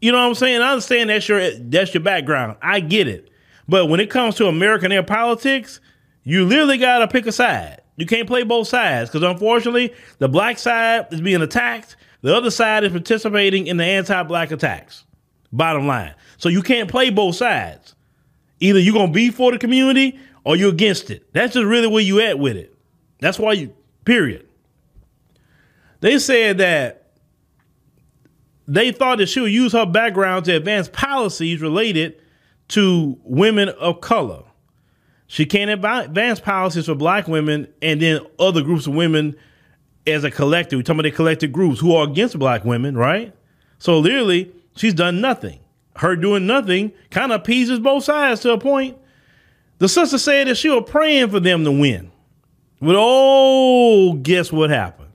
you 0.00 0.12
know 0.12 0.18
what 0.18 0.28
I'm 0.28 0.34
saying? 0.34 0.62
I 0.62 0.70
understand 0.70 1.10
that's 1.10 1.28
your 1.28 1.50
that's 1.58 1.92
your 1.92 2.02
background. 2.02 2.56
I 2.62 2.80
get 2.80 3.06
it. 3.06 3.28
But 3.68 3.86
when 3.86 4.00
it 4.00 4.08
comes 4.08 4.36
to 4.36 4.46
American 4.46 4.92
air 4.92 5.02
politics, 5.02 5.80
you 6.22 6.46
literally 6.46 6.78
gotta 6.78 7.06
pick 7.06 7.26
a 7.26 7.32
side. 7.32 7.82
You 7.96 8.06
can't 8.06 8.26
play 8.26 8.42
both 8.42 8.68
sides 8.68 9.10
because 9.10 9.22
unfortunately, 9.22 9.94
the 10.18 10.28
black 10.28 10.58
side 10.58 11.06
is 11.12 11.20
being 11.20 11.42
attacked. 11.42 11.96
The 12.22 12.34
other 12.34 12.50
side 12.50 12.84
is 12.84 12.92
participating 12.92 13.66
in 13.66 13.76
the 13.76 13.84
anti-black 13.84 14.50
attacks. 14.50 15.04
Bottom 15.52 15.86
line. 15.86 16.14
So 16.36 16.48
you 16.48 16.62
can't 16.62 16.90
play 16.90 17.10
both 17.10 17.36
sides. 17.36 17.94
Either 18.60 18.78
you're 18.78 18.94
gonna 18.94 19.12
be 19.12 19.30
for 19.30 19.52
the 19.52 19.58
community 19.58 20.18
or 20.44 20.56
you're 20.56 20.70
against 20.70 21.10
it. 21.10 21.32
That's 21.32 21.54
just 21.54 21.66
really 21.66 21.86
where 21.86 22.02
you 22.02 22.20
at 22.20 22.38
with 22.38 22.56
it. 22.56 22.76
That's 23.20 23.38
why 23.38 23.52
you 23.52 23.74
period. 24.04 24.46
They 26.00 26.18
said 26.18 26.58
that 26.58 27.12
they 28.68 28.92
thought 28.92 29.18
that 29.18 29.28
she 29.28 29.40
would 29.40 29.52
use 29.52 29.72
her 29.72 29.86
background 29.86 30.44
to 30.46 30.56
advance 30.56 30.88
policies 30.88 31.60
related 31.60 32.20
to 32.68 33.18
women 33.22 33.68
of 33.68 34.00
color. 34.00 34.42
She 35.26 35.44
can't 35.46 35.70
advance 35.70 36.40
policies 36.40 36.86
for 36.86 36.94
black 36.94 37.26
women 37.26 37.68
and 37.82 38.00
then 38.00 38.20
other 38.38 38.62
groups 38.62 38.86
of 38.86 38.94
women 38.94 39.36
as 40.06 40.24
a 40.24 40.30
collective. 40.30 40.78
We're 40.78 40.82
talking 40.82 41.00
about 41.00 41.10
the 41.10 41.16
collective 41.16 41.52
groups 41.52 41.80
who 41.80 41.94
are 41.94 42.04
against 42.04 42.38
black 42.38 42.64
women, 42.64 42.96
right? 42.96 43.34
So 43.78 43.98
literally, 43.98 44.52
she's 44.76 44.94
done 44.94 45.20
nothing. 45.20 45.60
Her 45.96 46.14
doing 46.14 46.46
nothing 46.46 46.92
kind 47.10 47.32
of 47.32 47.40
appeases 47.40 47.80
both 47.80 48.04
sides 48.04 48.40
to 48.42 48.52
a 48.52 48.58
point. 48.58 48.96
The 49.78 49.88
sister 49.88 50.18
said 50.18 50.46
that 50.46 50.56
she 50.56 50.68
was 50.68 50.84
praying 50.88 51.30
for 51.30 51.40
them 51.40 51.64
to 51.64 51.72
win. 51.72 52.12
But 52.80 52.96
oh, 52.98 54.14
guess 54.14 54.52
what 54.52 54.70
happened? 54.70 55.10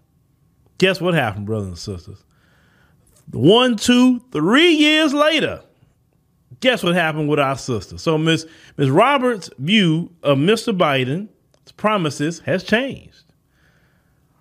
Guess 0.77 0.99
what 0.99 1.13
happened, 1.13 1.45
brothers 1.45 1.67
and 1.67 1.77
sisters? 1.77 2.23
One, 3.31 3.77
two, 3.77 4.19
three 4.31 4.71
years 4.71 5.13
later, 5.13 5.61
guess 6.59 6.83
what 6.83 6.95
happened 6.95 7.29
with 7.29 7.39
our 7.39 7.57
sister? 7.57 7.97
So 7.97 8.17
Miss 8.17 8.45
Miss 8.77 8.89
Roberts' 8.89 9.49
view 9.57 10.11
of 10.23 10.37
Mr. 10.37 10.77
Biden's 10.77 11.71
promises 11.77 12.39
has 12.39 12.63
changed. 12.63 13.23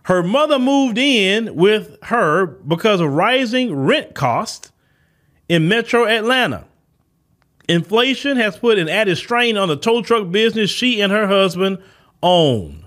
Her 0.05 0.23
mother 0.23 0.59
moved 0.59 0.99
in 0.99 1.55
with 1.55 1.97
her 2.05 2.47
because 2.47 3.01
of 3.01 3.13
rising 3.13 3.75
rent 3.75 4.15
costs 4.15 4.73
in 5.49 5.69
metro 5.69 6.07
Atlanta. 6.07 6.65
Inflation 7.69 8.37
has 8.37 8.57
put 8.57 8.79
an 8.79 8.89
added 8.89 9.17
strain 9.17 9.57
on 9.57 9.69
the 9.69 9.77
tow 9.77 10.03
truck 10.03 10.31
business 10.33 10.71
she 10.71 11.01
and 11.01 11.13
her 11.13 11.29
husband 11.29 11.79
own. 12.23 12.85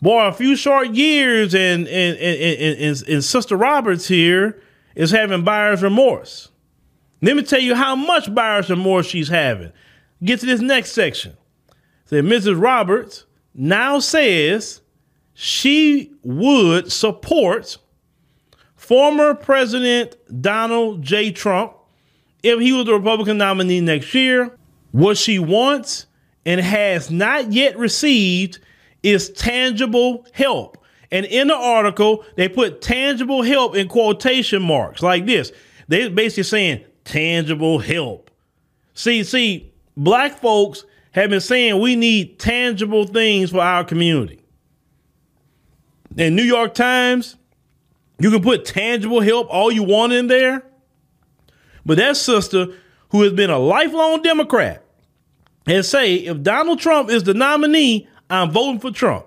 Boy, 0.00 0.26
a 0.26 0.32
few 0.32 0.56
short 0.56 0.90
years 0.90 1.54
and 1.54 1.86
and, 1.88 2.16
and, 2.18 2.78
and, 2.78 3.08
and 3.08 3.24
Sister 3.24 3.56
Roberts 3.56 4.08
here 4.08 4.60
is 4.94 5.10
having 5.10 5.44
buyer's 5.44 5.82
remorse. 5.82 6.50
Let 7.24 7.36
me 7.36 7.42
tell 7.42 7.60
you 7.60 7.74
how 7.74 7.96
much 7.96 8.34
buyer's 8.34 8.68
remorse 8.68 9.06
she's 9.06 9.28
having. 9.28 9.72
Get 10.22 10.40
to 10.40 10.46
this 10.46 10.60
next 10.60 10.92
section. 10.92 11.34
Say 12.04 12.20
Mrs. 12.20 12.60
Roberts 12.60 13.24
now 13.54 13.98
says 13.98 14.82
she 15.32 16.12
would 16.22 16.92
support 16.92 17.78
former 18.76 19.34
President 19.34 20.16
Donald 20.42 21.00
J. 21.00 21.32
Trump 21.32 21.72
if 22.42 22.60
he 22.60 22.72
was 22.72 22.84
the 22.84 22.92
Republican 22.92 23.38
nominee 23.38 23.80
next 23.80 24.12
year. 24.12 24.58
What 24.92 25.16
she 25.16 25.38
wants 25.38 26.04
and 26.44 26.60
has 26.60 27.10
not 27.10 27.52
yet 27.52 27.78
received 27.78 28.58
is 29.02 29.30
tangible 29.30 30.26
help. 30.34 30.76
And 31.10 31.24
in 31.24 31.48
the 31.48 31.56
article, 31.56 32.22
they 32.36 32.50
put 32.50 32.82
tangible 32.82 33.42
help 33.42 33.74
in 33.76 33.88
quotation 33.88 34.62
marks 34.62 35.00
like 35.02 35.24
this. 35.24 35.52
They're 35.88 36.10
basically 36.10 36.42
saying 36.42 36.84
tangible 37.04 37.78
help. 37.78 38.30
See, 38.94 39.24
see, 39.24 39.72
black 39.96 40.38
folks 40.38 40.84
have 41.12 41.30
been 41.30 41.40
saying 41.40 41.80
we 41.80 41.96
need 41.96 42.38
tangible 42.38 43.06
things 43.06 43.50
for 43.50 43.60
our 43.60 43.84
community 43.84 44.44
in 46.16 46.36
New 46.36 46.42
York 46.42 46.74
Times, 46.74 47.36
you 48.18 48.30
can 48.30 48.42
put 48.42 48.64
tangible 48.64 49.20
help 49.20 49.48
all 49.50 49.70
you 49.70 49.82
want 49.82 50.12
in 50.12 50.26
there. 50.26 50.64
But 51.84 51.98
that 51.98 52.16
sister, 52.16 52.68
who 53.10 53.22
has 53.22 53.32
been 53.32 53.50
a 53.50 53.58
lifelong 53.58 54.22
Democrat, 54.22 54.82
and 55.66 55.84
say 55.84 56.16
if 56.16 56.42
Donald 56.42 56.78
Trump 56.78 57.10
is 57.10 57.24
the 57.24 57.34
nominee, 57.34 58.08
I'm 58.30 58.50
voting 58.50 58.80
for 58.80 58.90
Trump. 58.90 59.26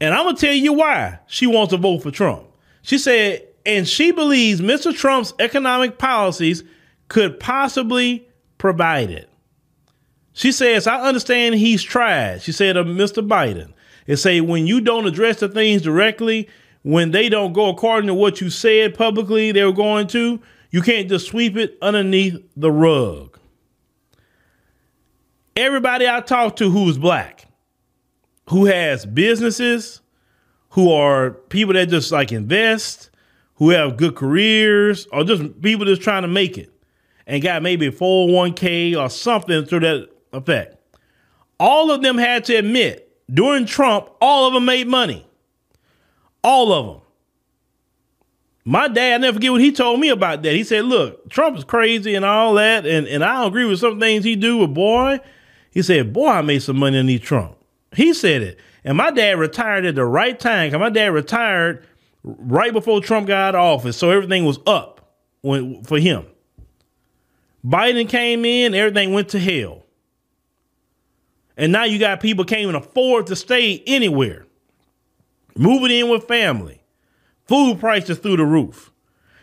And 0.00 0.14
I'm 0.14 0.24
gonna 0.24 0.36
tell 0.36 0.52
you 0.52 0.72
why 0.72 1.20
she 1.26 1.46
wants 1.46 1.72
to 1.72 1.76
vote 1.76 2.02
for 2.02 2.10
Trump. 2.10 2.44
She 2.82 2.98
said, 2.98 3.46
and 3.66 3.86
she 3.86 4.10
believes 4.12 4.60
Mr. 4.60 4.94
Trump's 4.94 5.34
economic 5.38 5.98
policies 5.98 6.64
could 7.08 7.38
possibly 7.40 8.28
provide 8.58 9.10
it. 9.10 9.28
She 10.32 10.52
says, 10.52 10.86
I 10.86 11.00
understand 11.00 11.56
he's 11.56 11.82
tried. 11.82 12.42
She 12.42 12.52
said 12.52 12.76
of 12.76 12.86
Mr. 12.86 13.26
Biden 13.26 13.72
and 14.06 14.18
say 14.18 14.40
when 14.40 14.66
you 14.66 14.80
don't 14.80 15.06
address 15.06 15.40
the 15.40 15.48
things 15.48 15.82
directly, 15.82 16.48
when 16.82 17.10
they 17.10 17.28
don't 17.28 17.52
go 17.52 17.68
according 17.68 18.08
to 18.08 18.14
what 18.14 18.40
you 18.40 18.48
said 18.48 18.94
publicly 18.94 19.52
they 19.52 19.64
were 19.64 19.72
going 19.72 20.06
to, 20.08 20.40
you 20.70 20.82
can't 20.82 21.08
just 21.08 21.26
sweep 21.26 21.56
it 21.56 21.76
underneath 21.82 22.36
the 22.56 22.70
rug. 22.70 23.38
Everybody 25.56 26.08
I 26.08 26.20
talk 26.20 26.56
to 26.56 26.70
who's 26.70 26.96
black, 26.96 27.46
who 28.48 28.66
has 28.66 29.04
businesses, 29.04 30.00
who 30.70 30.92
are 30.92 31.32
people 31.32 31.74
that 31.74 31.88
just 31.88 32.12
like 32.12 32.32
invest, 32.32 33.09
who 33.60 33.68
have 33.68 33.98
good 33.98 34.16
careers, 34.16 35.06
or 35.12 35.22
just 35.22 35.60
people 35.60 35.84
just 35.84 36.00
trying 36.00 36.22
to 36.22 36.28
make 36.28 36.56
it 36.56 36.72
and 37.26 37.42
got 37.42 37.62
maybe 37.62 37.86
a 37.86 37.92
401k 37.92 38.98
or 38.98 39.10
something 39.10 39.66
to 39.66 39.80
that 39.80 40.08
effect. 40.32 40.76
All 41.60 41.90
of 41.90 42.00
them 42.00 42.16
had 42.16 42.46
to 42.46 42.54
admit 42.56 43.12
during 43.32 43.66
Trump, 43.66 44.08
all 44.18 44.48
of 44.48 44.54
them 44.54 44.64
made 44.64 44.88
money. 44.88 45.26
All 46.42 46.72
of 46.72 46.86
them. 46.86 47.02
My 48.64 48.88
dad, 48.88 49.16
I 49.16 49.18
never 49.18 49.34
forget 49.34 49.52
what 49.52 49.60
he 49.60 49.72
told 49.72 50.00
me 50.00 50.08
about 50.08 50.42
that. 50.42 50.54
He 50.54 50.64
said, 50.64 50.86
look, 50.86 51.28
Trump 51.28 51.58
is 51.58 51.64
crazy 51.64 52.14
and 52.14 52.24
all 52.24 52.54
that, 52.54 52.86
and, 52.86 53.06
and 53.06 53.22
I 53.22 53.34
don't 53.34 53.48
agree 53.48 53.66
with 53.66 53.80
some 53.80 54.00
things 54.00 54.24
he 54.24 54.36
do, 54.36 54.60
but 54.60 54.72
boy, 54.72 55.20
he 55.70 55.82
said, 55.82 56.14
boy, 56.14 56.28
I 56.28 56.40
made 56.40 56.62
some 56.62 56.78
money 56.78 56.98
underneath 56.98 57.22
Trump. 57.22 57.56
He 57.94 58.14
said 58.14 58.40
it. 58.40 58.58
And 58.84 58.96
my 58.96 59.10
dad 59.10 59.38
retired 59.38 59.84
at 59.84 59.96
the 59.96 60.06
right 60.06 60.40
time 60.40 60.68
because 60.68 60.80
my 60.80 60.88
dad 60.88 61.08
retired 61.08 61.84
right 62.22 62.72
before 62.72 63.00
Trump 63.00 63.26
got 63.26 63.48
out 63.48 63.54
of 63.54 63.60
office. 63.60 63.96
So 63.96 64.10
everything 64.10 64.44
was 64.44 64.58
up 64.66 65.14
when, 65.42 65.82
for 65.84 65.98
him. 65.98 66.26
Biden 67.64 68.08
came 68.08 68.44
in, 68.44 68.74
everything 68.74 69.12
went 69.12 69.30
to 69.30 69.38
hell. 69.38 69.84
And 71.56 71.72
now 71.72 71.84
you 71.84 71.98
got 71.98 72.20
people 72.20 72.44
can't 72.44 72.62
even 72.62 72.74
afford 72.74 73.26
to 73.26 73.36
stay 73.36 73.82
anywhere. 73.86 74.46
Moving 75.56 75.90
in 75.90 76.08
with 76.08 76.26
family. 76.26 76.82
Food 77.46 77.80
prices 77.80 78.18
through 78.18 78.38
the 78.38 78.46
roof. 78.46 78.90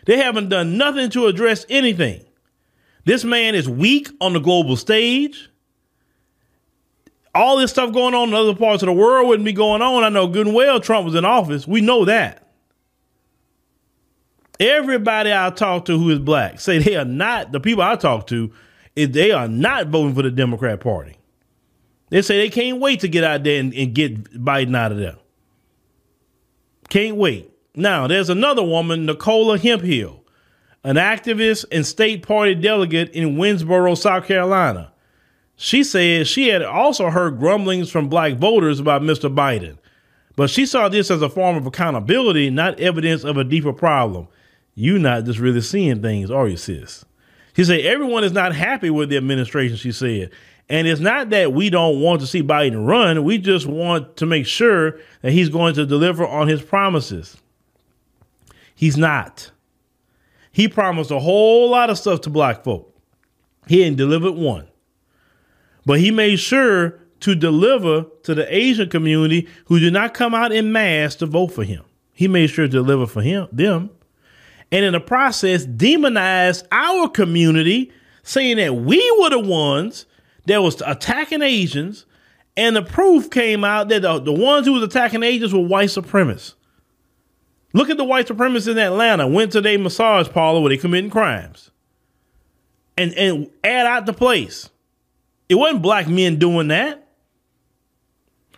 They 0.06 0.16
haven't 0.16 0.48
done 0.48 0.78
nothing 0.78 1.10
to 1.10 1.26
address 1.26 1.66
anything. 1.68 2.24
This 3.04 3.24
man 3.24 3.54
is 3.54 3.68
weak 3.68 4.08
on 4.20 4.32
the 4.32 4.40
global 4.40 4.74
stage. 4.76 5.50
All 7.34 7.58
this 7.58 7.70
stuff 7.70 7.92
going 7.92 8.14
on 8.14 8.30
in 8.30 8.34
other 8.34 8.54
parts 8.54 8.82
of 8.82 8.86
the 8.86 8.92
world 8.92 9.28
wouldn't 9.28 9.44
be 9.44 9.52
going 9.52 9.82
on. 9.82 10.02
I 10.02 10.08
know 10.08 10.26
good 10.26 10.46
and 10.46 10.56
well 10.56 10.80
Trump 10.80 11.04
was 11.04 11.14
in 11.14 11.24
office. 11.24 11.68
We 11.68 11.82
know 11.82 12.04
that. 12.06 12.47
Everybody 14.60 15.32
I 15.32 15.50
talk 15.50 15.84
to 15.84 15.98
who 15.98 16.10
is 16.10 16.18
black 16.18 16.60
say 16.60 16.78
they 16.78 16.96
are 16.96 17.04
not, 17.04 17.52
the 17.52 17.60
people 17.60 17.82
I 17.82 17.96
talk 17.96 18.26
to, 18.28 18.52
they 18.94 19.30
are 19.30 19.46
not 19.46 19.88
voting 19.88 20.14
for 20.14 20.22
the 20.22 20.30
Democrat 20.30 20.80
Party. 20.80 21.16
They 22.10 22.22
say 22.22 22.38
they 22.38 22.50
can't 22.50 22.80
wait 22.80 23.00
to 23.00 23.08
get 23.08 23.22
out 23.22 23.44
there 23.44 23.60
and, 23.60 23.72
and 23.74 23.94
get 23.94 24.24
Biden 24.32 24.76
out 24.76 24.92
of 24.92 24.98
there. 24.98 25.16
Can't 26.88 27.16
wait. 27.16 27.50
Now, 27.74 28.06
there's 28.06 28.30
another 28.30 28.64
woman, 28.64 29.06
Nicola 29.06 29.58
Hemphill, 29.58 30.24
an 30.82 30.96
activist 30.96 31.66
and 31.70 31.86
state 31.86 32.26
party 32.26 32.54
delegate 32.54 33.10
in 33.10 33.36
Winnsboro, 33.36 33.96
South 33.96 34.26
Carolina. 34.26 34.92
She 35.56 35.84
said 35.84 36.26
she 36.26 36.48
had 36.48 36.62
also 36.62 37.10
heard 37.10 37.38
grumblings 37.38 37.90
from 37.90 38.08
black 38.08 38.34
voters 38.34 38.80
about 38.80 39.02
Mr. 39.02 39.32
Biden, 39.32 39.76
but 40.34 40.50
she 40.50 40.66
saw 40.66 40.88
this 40.88 41.10
as 41.10 41.20
a 41.20 41.28
form 41.28 41.56
of 41.56 41.66
accountability, 41.66 42.48
not 42.48 42.80
evidence 42.80 43.24
of 43.24 43.36
a 43.36 43.44
deeper 43.44 43.72
problem. 43.72 44.28
You 44.78 44.96
not 45.00 45.24
just 45.24 45.40
really 45.40 45.60
seeing 45.60 46.02
things, 46.02 46.30
are 46.30 46.46
you, 46.46 46.56
sis? 46.56 47.04
She 47.56 47.64
said 47.64 47.80
everyone 47.80 48.22
is 48.22 48.30
not 48.30 48.54
happy 48.54 48.90
with 48.90 49.08
the 49.08 49.16
administration, 49.16 49.76
she 49.76 49.90
said, 49.90 50.30
and 50.68 50.86
it's 50.86 51.00
not 51.00 51.30
that 51.30 51.52
we 51.52 51.68
don't 51.68 52.00
want 52.00 52.20
to 52.20 52.28
see 52.28 52.44
Biden 52.44 52.86
run. 52.86 53.24
We 53.24 53.38
just 53.38 53.66
want 53.66 54.16
to 54.18 54.26
make 54.26 54.46
sure 54.46 55.00
that 55.22 55.32
he's 55.32 55.48
going 55.48 55.74
to 55.74 55.84
deliver 55.84 56.24
on 56.24 56.46
his 56.46 56.62
promises. 56.62 57.36
He's 58.72 58.96
not. 58.96 59.50
He 60.52 60.68
promised 60.68 61.10
a 61.10 61.18
whole 61.18 61.70
lot 61.70 61.90
of 61.90 61.98
stuff 61.98 62.20
to 62.20 62.30
black 62.30 62.62
folk. 62.62 62.94
He 63.66 63.82
ain't 63.82 63.96
delivered 63.96 64.36
one. 64.36 64.68
But 65.84 65.98
he 65.98 66.12
made 66.12 66.38
sure 66.38 67.00
to 67.18 67.34
deliver 67.34 68.06
to 68.22 68.32
the 68.32 68.46
Asian 68.54 68.88
community 68.88 69.48
who 69.64 69.80
did 69.80 69.92
not 69.92 70.14
come 70.14 70.36
out 70.36 70.52
in 70.52 70.70
mass 70.70 71.16
to 71.16 71.26
vote 71.26 71.48
for 71.48 71.64
him. 71.64 71.82
He 72.12 72.28
made 72.28 72.50
sure 72.50 72.66
to 72.66 72.70
deliver 72.70 73.08
for 73.08 73.22
him 73.22 73.48
them. 73.50 73.90
And 74.70 74.84
in 74.84 74.92
the 74.92 75.00
process, 75.00 75.64
demonized 75.64 76.66
our 76.70 77.08
community, 77.08 77.90
saying 78.22 78.58
that 78.58 78.74
we 78.74 79.16
were 79.20 79.30
the 79.30 79.38
ones 79.38 80.06
that 80.46 80.62
was 80.62 80.82
attacking 80.84 81.42
Asians. 81.42 82.04
And 82.56 82.76
the 82.76 82.82
proof 82.82 83.30
came 83.30 83.64
out 83.64 83.88
that 83.88 84.02
the, 84.02 84.18
the 84.18 84.32
ones 84.32 84.66
who 84.66 84.74
was 84.74 84.82
attacking 84.82 85.22
Asians 85.22 85.54
were 85.54 85.60
white 85.60 85.88
supremacists. 85.88 86.54
Look 87.72 87.90
at 87.90 87.96
the 87.96 88.04
white 88.04 88.26
supremacists 88.26 88.68
in 88.68 88.78
Atlanta 88.78 89.28
went 89.28 89.52
to 89.52 89.60
their 89.60 89.78
massage 89.78 90.28
parlor 90.28 90.60
where 90.60 90.70
they 90.70 90.76
committing 90.76 91.10
crimes. 91.10 91.70
And 92.96 93.12
and 93.14 93.50
add 93.62 93.86
out 93.86 94.06
the 94.06 94.12
place. 94.12 94.70
It 95.48 95.54
wasn't 95.54 95.82
black 95.82 96.08
men 96.08 96.38
doing 96.38 96.68
that. 96.68 97.06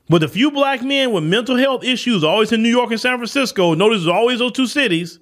But 0.09 0.23
the 0.23 0.29
few 0.29 0.51
black 0.51 0.83
men 0.83 1.13
with 1.13 1.23
mental 1.23 1.57
health 1.57 1.85
issues, 1.85 2.25
always 2.25 2.51
in 2.51 2.63
New 2.63 2.69
York 2.69 2.91
and 2.91 3.01
San 3.01 3.17
Francisco, 3.19 3.75
notice 3.75 4.01
it's 4.01 4.09
always 4.09 4.41
those 4.41 4.53
two 4.53 4.67
cities, 4.67 5.21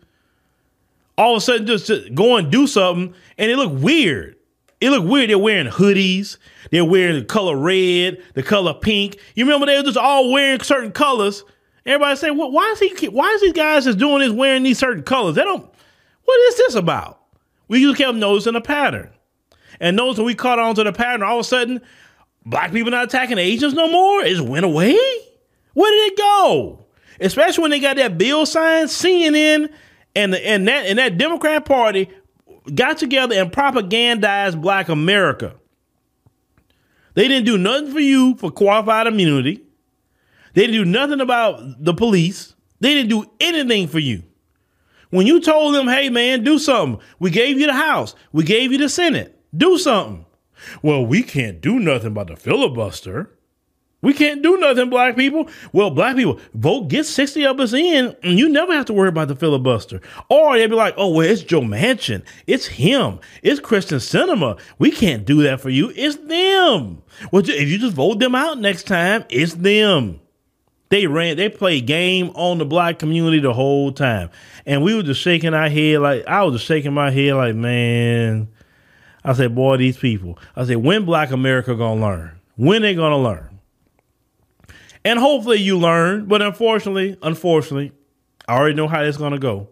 all 1.19 1.35
of 1.35 1.39
a 1.39 1.41
sudden 1.41 1.67
just 1.67 1.91
go 2.15 2.37
and 2.37 2.51
do 2.51 2.67
something, 2.67 3.15
and 3.37 3.51
it 3.51 3.57
look 3.57 3.73
weird. 3.75 4.37
It 4.81 4.91
look 4.91 5.05
weird. 5.05 5.29
They're 5.29 5.39
wearing 5.39 5.67
hoodies. 5.67 6.39
They're 6.71 6.85
wearing 6.85 7.19
the 7.19 7.25
color 7.25 7.57
red, 7.57 8.23
the 8.35 8.45
color 8.45 8.73
pink. 8.73 9.19
You 9.35 9.45
remember 9.45 9.67
they 9.67 9.77
were 9.77 9.83
just 9.83 9.99
all 9.99 10.33
wearing 10.33 10.61
certain 10.61 10.93
colors. 10.93 11.45
Everybody 11.85 12.17
say, 12.17 12.31
well, 12.31 12.53
why 12.53 12.71
is 12.71 12.79
he? 12.79 13.09
Why 13.09 13.29
is 13.31 13.41
these 13.41 13.53
guys 13.53 13.85
just 13.85 13.99
doing 13.99 14.21
this 14.21 14.31
wearing 14.31 14.63
these 14.63 14.79
certain 14.79 15.03
colors? 15.03 15.35
They 15.35 15.43
don't. 15.43 15.69
What 16.25 16.41
is 16.49 16.57
this 16.57 16.75
about? 16.77 17.21
We 17.67 17.83
just 17.83 17.99
kept 17.99 18.17
noticing 18.17 18.55
a 18.55 18.61
pattern, 18.61 19.11
and 19.81 19.97
notice 19.97 20.19
when 20.19 20.27
we 20.27 20.35
caught 20.35 20.59
on 20.59 20.75
to 20.77 20.85
the 20.85 20.93
pattern, 20.93 21.23
all 21.23 21.41
of 21.41 21.41
a 21.41 21.45
sudden 21.45 21.83
black 22.47 22.73
people 22.73 22.91
not 22.91 23.05
attacking 23.05 23.39
Asians 23.39 23.75
no 23.75 23.91
more? 23.91 24.23
It 24.23 24.41
went 24.41 24.65
away? 24.65 24.97
Where 25.75 25.91
did 25.91 26.13
it 26.13 26.19
go? 26.19 26.87
Especially 27.21 27.63
when 27.63 27.71
they 27.73 27.81
got 27.81 27.97
that 27.97 28.17
bill 28.17 28.47
signed, 28.47 28.89
CNN 28.89 29.71
and 30.19 30.33
the, 30.33 30.47
and 30.47 30.67
that 30.67 30.87
and 30.87 30.99
that 30.99 31.17
Democrat 31.17 31.65
Party 31.65 32.11
got 32.75 32.99
together 32.99 33.35
and 33.37 33.53
propagandized 33.53 34.61
Black 34.61 34.89
America. 34.89 35.55
They 37.15 37.29
didn't 37.29 37.47
do 37.47 37.57
nothing 37.57 37.93
for 37.93 38.01
you 38.01 38.35
for 38.37 38.51
qualified 38.51 39.07
immunity. 39.07 39.63
They 40.55 40.67
didn't 40.67 40.85
do 40.85 40.85
nothing 40.85 41.21
about 41.21 41.85
the 41.85 41.95
police. 41.95 42.55
They 42.81 42.95
didn't 42.95 43.11
do 43.11 43.31
anything 43.41 43.87
for 43.89 43.99
you. 43.99 44.25
When 45.11 45.27
you 45.27 45.41
told 45.41 45.75
them, 45.75 45.89
hey 45.89 46.11
man, 46.11 46.45
do 46.45 46.59
something. 46.59 47.01
We 47.19 47.31
gave 47.31 47.59
you 47.59 47.67
the 47.67 47.75
House. 47.75 48.15
We 48.33 48.45
gave 48.45 48.73
you 48.73 48.79
the 48.79 48.89
Senate. 48.89 49.39
Do 49.57 49.79
something. 49.79 50.27
Well, 50.83 51.07
we 51.07 51.23
can't 51.23 51.61
do 51.61 51.79
nothing 51.79 52.09
about 52.09 52.27
the 52.27 52.37
filibuster. 52.37 53.38
We 54.01 54.13
can't 54.13 54.43
do 54.43 54.57
nothing, 54.59 54.91
black 54.91 55.17
people. 55.17 55.49
Well, 55.73 55.91
black 55.91 56.15
people, 56.15 56.39
vote, 56.55 56.89
get 56.89 57.05
60 57.05 57.45
of 57.47 57.59
us 57.59 57.73
in, 57.73 58.15
and 58.23 58.39
you 58.39 58.49
never 58.49 58.73
have 58.73 58.87
to 58.87 58.93
worry 58.93 59.09
about 59.09 59.27
the 59.27 59.35
filibuster. 59.35 60.01
Or 60.29 60.57
they'd 60.57 60.69
be 60.69 60.77
like, 60.77 60.95
oh, 60.97 61.09
well, 61.09 61.29
it's 61.29 61.43
Joe 61.43 61.63
Manchin. 61.63 62.23
It's 62.47 62.67
him. 62.67 63.19
It's 63.43 63.59
Kyrsten 63.59 63.99
Sinema. 63.99 64.59
We 64.79 64.93
can't 64.93 65.25
do 65.25 65.43
that 65.43 65.61
for 65.61 65.71
you. 65.71 65.93
It's 65.97 66.15
them. 66.17 67.03
Well, 67.33 67.43
if 67.45 67.69
you 67.69 67.79
just 67.79 67.97
vote 67.97 68.21
them 68.21 68.37
out 68.37 68.61
next 68.61 68.87
time, 68.87 69.25
it's 69.31 69.55
them. 69.55 70.21
They 70.91 71.07
ran, 71.07 71.37
they 71.37 71.49
played 71.51 71.87
game 71.87 72.31
on 72.35 72.59
the 72.59 72.65
black 72.65 72.99
community 72.99 73.41
the 73.41 73.53
whole 73.53 73.93
time. 73.93 74.31
And 74.65 74.83
we 74.83 74.95
were 74.95 75.03
just 75.03 75.21
shaking 75.21 75.53
our 75.53 75.69
head 75.69 76.01
like, 76.01 76.27
I 76.27 76.45
was 76.45 76.55
just 76.55 76.67
shaking 76.67 76.95
my 76.95 77.11
head 77.11 77.35
like, 77.35 77.55
man, 77.55 78.49
I 79.23 79.35
said, 79.35 79.55
boy, 79.55 79.77
these 79.77 79.99
people. 79.99 80.39
I 80.57 80.65
said, 80.65 80.77
when 80.77 81.05
black 81.05 81.31
America 81.31 81.75
gonna 81.75 82.01
learn? 82.01 82.41
When 82.57 82.81
they 82.83 82.95
gonna 82.95 83.19
learn? 83.19 83.48
And 85.05 85.19
hopefully 85.19 85.59
you 85.59 85.79
learn, 85.79 86.27
but 86.27 86.43
unfortunately, 86.43 87.17
unfortunately, 87.23 87.93
I 88.47 88.57
already 88.57 88.75
know 88.75 88.89
how 88.89 89.03
it's 89.03 89.17
gonna 89.17 89.39
go. 89.39 89.69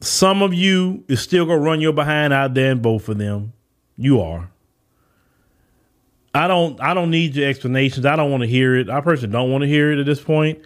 Some 0.00 0.42
of 0.42 0.54
you 0.54 1.04
is 1.08 1.20
still 1.20 1.46
gonna 1.46 1.60
run 1.60 1.80
your 1.80 1.92
behind 1.92 2.32
out 2.32 2.54
there 2.54 2.72
and 2.72 2.82
vote 2.82 2.98
for 3.00 3.14
them. 3.14 3.52
You 3.96 4.20
are. 4.20 4.50
I 6.34 6.48
don't 6.48 6.80
I 6.82 6.92
don't 6.92 7.10
need 7.10 7.34
your 7.34 7.48
explanations. 7.48 8.04
I 8.04 8.14
don't 8.16 8.30
want 8.30 8.42
to 8.42 8.46
hear 8.46 8.76
it. 8.76 8.90
I 8.90 9.00
personally 9.00 9.32
don't 9.32 9.50
want 9.50 9.62
to 9.62 9.68
hear 9.68 9.90
it 9.90 9.98
at 9.98 10.06
this 10.06 10.20
point 10.20 10.60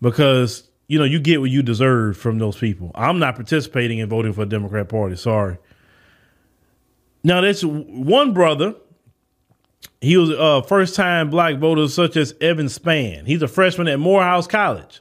because 0.00 0.68
you 0.88 0.98
know 0.98 1.04
you 1.04 1.20
get 1.20 1.40
what 1.40 1.50
you 1.50 1.62
deserve 1.62 2.16
from 2.16 2.38
those 2.38 2.56
people. 2.56 2.90
I'm 2.94 3.18
not 3.18 3.34
participating 3.34 3.98
in 3.98 4.08
voting 4.08 4.32
for 4.32 4.46
the 4.46 4.50
Democrat 4.50 4.88
Party. 4.88 5.16
Sorry. 5.16 5.58
Now, 7.22 7.40
there's 7.40 7.64
one 7.64 8.32
brother. 8.32 8.74
He 10.00 10.16
was 10.16 10.30
a 10.30 10.62
first 10.66 10.94
time 10.94 11.30
black 11.30 11.58
voter, 11.58 11.86
such 11.88 12.16
as 12.16 12.34
Evan 12.40 12.66
Spann. 12.66 13.26
He's 13.26 13.42
a 13.42 13.48
freshman 13.48 13.88
at 13.88 14.00
Morehouse 14.00 14.46
College 14.46 15.00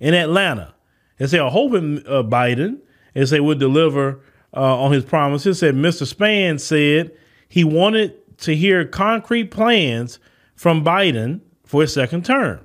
in 0.00 0.12
Atlanta. 0.12 0.74
They 1.18 1.26
say, 1.26 1.38
I'm 1.38 1.50
hoping 1.50 1.98
uh, 2.06 2.22
Biden, 2.22 2.80
and 3.14 3.28
say, 3.28 3.40
would 3.40 3.58
deliver 3.58 4.20
uh, 4.54 4.82
on 4.82 4.92
his 4.92 5.04
promises. 5.04 5.60
Said 5.60 5.74
Mr. 5.74 6.12
Spann 6.12 6.60
said 6.60 7.12
he 7.48 7.64
wanted 7.64 8.38
to 8.38 8.54
hear 8.54 8.84
concrete 8.84 9.50
plans 9.50 10.18
from 10.54 10.84
Biden 10.84 11.40
for 11.64 11.82
his 11.82 11.94
second 11.94 12.24
term. 12.24 12.60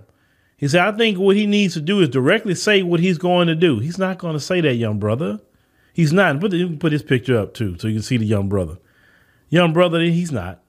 He 0.57 0.67
said, 0.67 0.81
I 0.81 0.97
think 0.97 1.17
what 1.17 1.37
he 1.37 1.45
needs 1.45 1.73
to 1.75 1.81
do 1.81 2.01
is 2.01 2.09
directly 2.09 2.53
say 2.55 2.83
what 2.83 2.99
he's 2.99 3.17
going 3.17 3.47
to 3.47 3.55
do. 3.55 3.79
He's 3.79 3.97
not 3.97 4.17
going 4.17 4.33
to 4.33 4.39
say 4.39 4.59
that, 4.59 4.75
young 4.75 4.99
brother. 4.99 5.39
He's 5.93 6.11
not. 6.11 6.41
Put, 6.41 6.51
the, 6.51 6.75
put 6.75 6.91
his 6.91 7.03
picture 7.03 7.37
up 7.37 7.53
too, 7.53 7.77
so 7.79 7.87
you 7.87 7.95
can 7.95 8.03
see 8.03 8.17
the 8.17 8.25
young 8.25 8.49
brother. 8.49 8.77
Young 9.47 9.71
brother, 9.71 10.01
he's 10.01 10.31
not. 10.33 10.61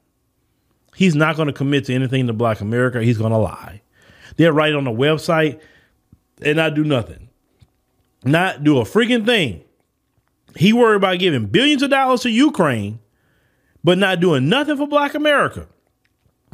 He's 0.94 1.14
not 1.14 1.36
going 1.36 1.46
to 1.46 1.52
commit 1.52 1.86
to 1.86 1.94
anything 1.94 2.26
to 2.26 2.32
black 2.32 2.60
America. 2.60 3.02
He's 3.02 3.18
going 3.18 3.32
to 3.32 3.38
lie. 3.38 3.82
They'll 4.36 4.52
write 4.52 4.74
on 4.74 4.84
the 4.84 4.90
website 4.90 5.60
and 6.42 6.56
not 6.56 6.74
do 6.74 6.84
nothing. 6.84 7.28
Not 8.24 8.64
do 8.64 8.78
a 8.78 8.82
freaking 8.82 9.24
thing. 9.24 9.64
He 10.56 10.72
worried 10.72 10.96
about 10.96 11.18
giving 11.18 11.46
billions 11.46 11.82
of 11.82 11.90
dollars 11.90 12.22
to 12.22 12.30
Ukraine, 12.30 12.98
but 13.84 13.98
not 13.98 14.20
doing 14.20 14.48
nothing 14.48 14.76
for 14.76 14.86
black 14.86 15.14
America. 15.14 15.68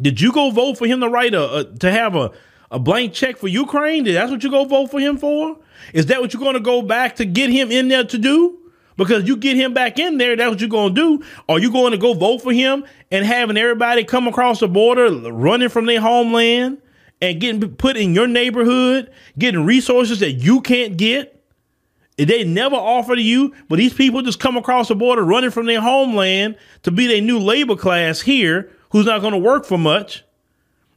Did 0.01 0.21
you 0.21 0.33
go 0.33 0.51
vote 0.51 0.77
for 0.77 0.87
him 0.87 1.01
to 1.01 1.09
write 1.09 1.35
a, 1.35 1.57
a 1.57 1.65
to 1.65 1.91
have 1.91 2.15
a, 2.15 2.31
a 2.71 2.79
blank 2.79 3.15
check 3.15 3.39
for 3.39 3.49
Ukraine? 3.49 4.05
That's 4.05 4.31
what 4.31 4.45
you 4.45 4.51
go 4.51 4.65
vote 4.65 4.91
for 4.91 5.01
him 5.01 5.17
for? 5.17 5.59
Is 5.95 6.07
that 6.07 6.21
what 6.21 6.33
you're 6.33 6.43
going 6.43 6.55
to 6.55 6.61
go 6.61 6.83
back 6.83 7.17
to 7.17 7.25
get 7.25 7.51
him 7.51 7.73
in 7.73 7.89
there 7.89 8.05
to 8.05 8.19
do? 8.19 8.66
Because 8.97 9.29
you 9.29 9.37
get 9.37 9.57
him 9.57 9.75
back 9.75 9.99
in 9.99 10.17
there, 10.19 10.37
that's 10.37 10.51
what 10.51 10.61
you're 10.61 10.71
going 10.71 10.95
to 10.95 11.19
do. 11.19 11.25
Are 11.49 11.59
you 11.59 11.71
going 11.71 11.93
to 11.93 11.99
go 11.99 12.15
vote 12.15 12.43
for 12.43 12.53
him 12.53 12.85
and 13.11 13.25
having 13.25 13.57
everybody 13.57 14.05
come 14.05 14.27
across 14.27 14.61
the 14.61 14.69
border, 14.69 15.11
running 15.31 15.69
from 15.69 15.87
their 15.87 16.01
homeland 16.01 16.81
and 17.21 17.41
getting 17.41 17.77
put 17.77 17.97
in 17.97 18.15
your 18.15 18.27
neighborhood, 18.27 19.11
getting 19.39 19.65
resources 19.65 20.21
that 20.21 20.33
you 20.33 20.61
can't 20.61 20.97
get? 20.97 21.33
They 22.17 22.45
never 22.45 22.77
offer 22.77 23.15
to 23.15 23.21
you, 23.21 23.55
but 23.69 23.77
these 23.77 23.93
people 23.93 24.23
just 24.23 24.41
come 24.41 24.57
across 24.57 24.89
the 24.89 24.95
border 24.95 25.23
running 25.23 25.51
from 25.51 25.67
their 25.67 25.83
homeland 25.83 26.57
to 26.85 26.91
be 26.91 27.07
their 27.07 27.21
new 27.21 27.39
labor 27.39 27.77
class 27.77 28.23
here 28.23 28.73
who's 28.91 29.05
not 29.05 29.21
going 29.21 29.35
to 29.35 29.39
work 29.39 29.67
for 29.67 29.77
much. 29.77 30.25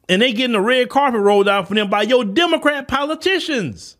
And 0.07 0.21
they 0.21 0.31
getting 0.31 0.53
the 0.53 0.61
red 0.61 0.89
carpet 0.89 1.19
rolled 1.19 1.49
out 1.49 1.67
for 1.67 1.75
them 1.75 1.89
by 1.89 2.03
your 2.03 2.23
Democrat 2.23 2.87
politicians. 2.87 3.97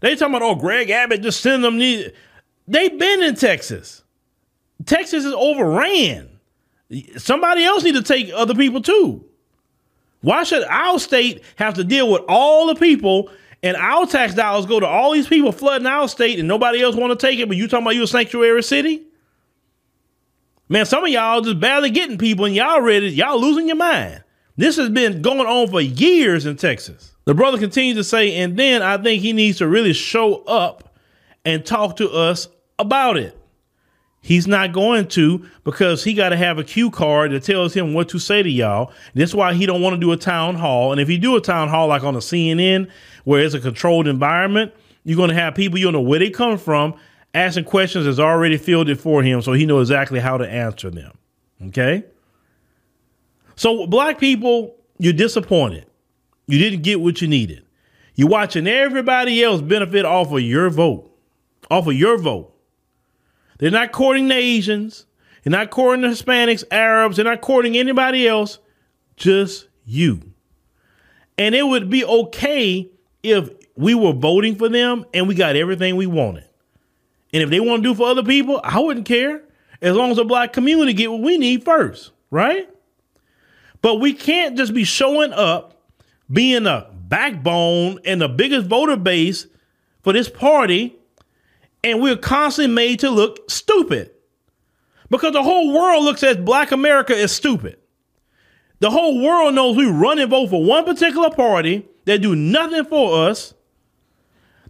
They 0.00 0.14
talking 0.14 0.34
about, 0.34 0.46
oh, 0.46 0.54
Greg 0.54 0.90
Abbott 0.90 1.22
just 1.22 1.40
send 1.40 1.64
them 1.64 1.78
these. 1.78 2.10
They've 2.66 2.96
been 2.96 3.22
in 3.22 3.34
Texas. 3.34 4.02
Texas 4.84 5.24
is 5.24 5.32
overran. 5.32 6.28
Somebody 7.16 7.64
else 7.64 7.82
need 7.82 7.94
to 7.94 8.02
take 8.02 8.30
other 8.34 8.54
people 8.54 8.80
too. 8.80 9.24
Why 10.20 10.44
should 10.44 10.64
our 10.64 10.98
state 10.98 11.42
have 11.56 11.74
to 11.74 11.84
deal 11.84 12.10
with 12.10 12.22
all 12.28 12.66
the 12.66 12.74
people 12.74 13.30
and 13.62 13.76
our 13.76 14.06
tax 14.06 14.34
dollars 14.34 14.66
go 14.66 14.80
to 14.80 14.86
all 14.86 15.12
these 15.12 15.28
people 15.28 15.52
flooding 15.52 15.86
our 15.86 16.08
state 16.08 16.38
and 16.38 16.48
nobody 16.48 16.82
else 16.82 16.96
want 16.96 17.18
to 17.18 17.26
take 17.26 17.38
it, 17.38 17.48
but 17.48 17.56
you 17.56 17.68
talking 17.68 17.84
about 17.84 17.94
you 17.94 18.04
a 18.04 18.06
sanctuary 18.06 18.62
city? 18.62 19.04
Man, 20.68 20.86
some 20.86 21.04
of 21.04 21.10
y'all 21.10 21.40
just 21.40 21.60
barely 21.60 21.90
getting 21.90 22.18
people 22.18 22.44
and 22.44 22.54
y'all 22.54 22.80
ready, 22.80 23.08
y'all 23.08 23.40
losing 23.40 23.68
your 23.68 23.76
mind. 23.76 24.22
This 24.56 24.76
has 24.76 24.90
been 24.90 25.22
going 25.22 25.40
on 25.40 25.68
for 25.68 25.80
years 25.80 26.44
in 26.46 26.56
Texas. 26.56 27.14
The 27.28 27.34
brother 27.34 27.58
continues 27.58 27.98
to 27.98 28.04
say, 28.04 28.36
and 28.36 28.56
then 28.56 28.80
I 28.80 28.96
think 28.96 29.20
he 29.20 29.34
needs 29.34 29.58
to 29.58 29.68
really 29.68 29.92
show 29.92 30.36
up 30.44 30.96
and 31.44 31.62
talk 31.62 31.98
to 31.98 32.08
us 32.08 32.48
about 32.78 33.18
it. 33.18 33.38
He's 34.22 34.46
not 34.46 34.72
going 34.72 35.08
to 35.08 35.46
because 35.62 36.02
he 36.04 36.14
got 36.14 36.30
to 36.30 36.38
have 36.38 36.56
a 36.56 36.64
cue 36.64 36.90
card 36.90 37.32
that 37.32 37.42
tells 37.42 37.74
him 37.74 37.92
what 37.92 38.08
to 38.08 38.18
say 38.18 38.42
to 38.42 38.48
y'all. 38.48 38.92
That's 39.12 39.34
why 39.34 39.52
he 39.52 39.66
don't 39.66 39.82
want 39.82 39.92
to 39.92 40.00
do 40.00 40.10
a 40.12 40.16
town 40.16 40.54
hall. 40.54 40.90
And 40.90 41.02
if 41.02 41.10
you 41.10 41.18
do 41.18 41.36
a 41.36 41.40
town 41.42 41.68
hall 41.68 41.88
like 41.88 42.02
on 42.02 42.14
a 42.14 42.20
CNN 42.20 42.88
where 43.24 43.44
it's 43.44 43.52
a 43.52 43.60
controlled 43.60 44.08
environment, 44.08 44.72
you're 45.04 45.18
going 45.18 45.28
to 45.28 45.34
have 45.34 45.54
people 45.54 45.78
you 45.78 45.84
don't 45.84 45.92
know 45.92 46.00
where 46.00 46.20
they 46.20 46.30
come 46.30 46.56
from 46.56 46.94
asking 47.34 47.64
questions 47.64 48.06
that's 48.06 48.18
already 48.18 48.56
fielded 48.56 48.98
for 48.98 49.22
him, 49.22 49.42
so 49.42 49.52
he 49.52 49.66
knows 49.66 49.90
exactly 49.90 50.18
how 50.18 50.38
to 50.38 50.48
answer 50.48 50.88
them. 50.88 51.12
Okay. 51.66 52.04
So 53.54 53.86
black 53.86 54.18
people, 54.18 54.76
you're 54.96 55.12
disappointed. 55.12 55.84
You 56.48 56.58
didn't 56.58 56.82
get 56.82 57.00
what 57.00 57.20
you 57.22 57.28
needed. 57.28 57.64
You're 58.16 58.28
watching 58.28 58.66
everybody 58.66 59.44
else 59.44 59.60
benefit 59.60 60.04
off 60.04 60.32
of 60.32 60.40
your 60.40 60.70
vote, 60.70 61.16
off 61.70 61.86
of 61.86 61.94
your 61.94 62.18
vote. 62.18 62.52
They're 63.58 63.70
not 63.70 63.92
courting 63.92 64.28
the 64.28 64.34
Asians. 64.34 65.06
They're 65.44 65.52
not 65.52 65.70
courting 65.70 66.02
the 66.02 66.08
Hispanics, 66.08 66.64
Arabs. 66.70 67.16
They're 67.16 67.24
not 67.24 67.42
courting 67.42 67.76
anybody 67.76 68.26
else, 68.26 68.58
just 69.16 69.68
you. 69.84 70.20
And 71.36 71.54
it 71.54 71.64
would 71.64 71.88
be 71.88 72.04
okay 72.04 72.90
if 73.22 73.50
we 73.76 73.94
were 73.94 74.12
voting 74.12 74.56
for 74.56 74.68
them 74.68 75.04
and 75.14 75.28
we 75.28 75.34
got 75.36 75.54
everything 75.54 75.94
we 75.94 76.06
wanted. 76.06 76.44
And 77.32 77.42
if 77.42 77.50
they 77.50 77.60
want 77.60 77.82
to 77.82 77.90
do 77.90 77.94
for 77.94 78.08
other 78.08 78.24
people, 78.24 78.60
I 78.64 78.80
wouldn't 78.80 79.06
care 79.06 79.42
as 79.80 79.94
long 79.94 80.10
as 80.10 80.16
the 80.16 80.24
black 80.24 80.52
community 80.52 80.92
get 80.92 81.10
what 81.10 81.20
we 81.20 81.38
need 81.38 81.64
first, 81.64 82.10
right? 82.30 82.68
But 83.80 83.96
we 83.96 84.12
can't 84.12 84.56
just 84.56 84.74
be 84.74 84.84
showing 84.84 85.32
up, 85.32 85.77
being 86.30 86.66
a 86.66 86.90
backbone 86.92 88.00
and 88.04 88.20
the 88.20 88.28
biggest 88.28 88.66
voter 88.66 88.96
base 88.96 89.46
for 90.02 90.12
this 90.12 90.28
party, 90.28 90.96
and 91.82 92.00
we're 92.00 92.16
constantly 92.16 92.74
made 92.74 93.00
to 93.00 93.10
look 93.10 93.50
stupid. 93.50 94.10
Because 95.10 95.32
the 95.32 95.42
whole 95.42 95.72
world 95.72 96.04
looks 96.04 96.22
at 96.22 96.44
black 96.44 96.70
America 96.70 97.16
as 97.16 97.32
stupid. 97.32 97.78
The 98.80 98.90
whole 98.90 99.22
world 99.22 99.54
knows 99.54 99.76
we 99.76 99.86
run 99.86 100.18
and 100.18 100.30
vote 100.30 100.50
for 100.50 100.62
one 100.62 100.84
particular 100.84 101.30
party 101.30 101.86
that 102.04 102.22
do 102.22 102.36
nothing 102.36 102.84
for 102.84 103.28
us. 103.28 103.54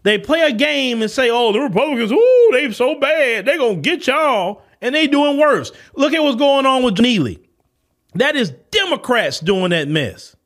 They 0.04 0.16
play 0.18 0.40
a 0.42 0.52
game 0.52 1.02
and 1.02 1.10
say, 1.10 1.28
oh, 1.28 1.52
the 1.52 1.60
Republicans, 1.60 2.12
ooh, 2.12 2.48
they 2.52 2.70
so 2.72 2.98
bad. 2.98 3.46
They 3.46 3.58
gonna 3.58 3.76
get 3.76 4.06
y'all. 4.06 4.62
And 4.80 4.94
they 4.94 5.08
doing 5.08 5.38
worse. 5.38 5.72
Look 5.96 6.12
at 6.14 6.22
what's 6.22 6.36
going 6.36 6.64
on 6.64 6.84
with 6.84 7.00
Neely. 7.00 7.42
That 8.14 8.36
is 8.36 8.52
Democrats 8.70 9.40
doing 9.40 9.70
that 9.70 9.88
mess. 9.88 10.36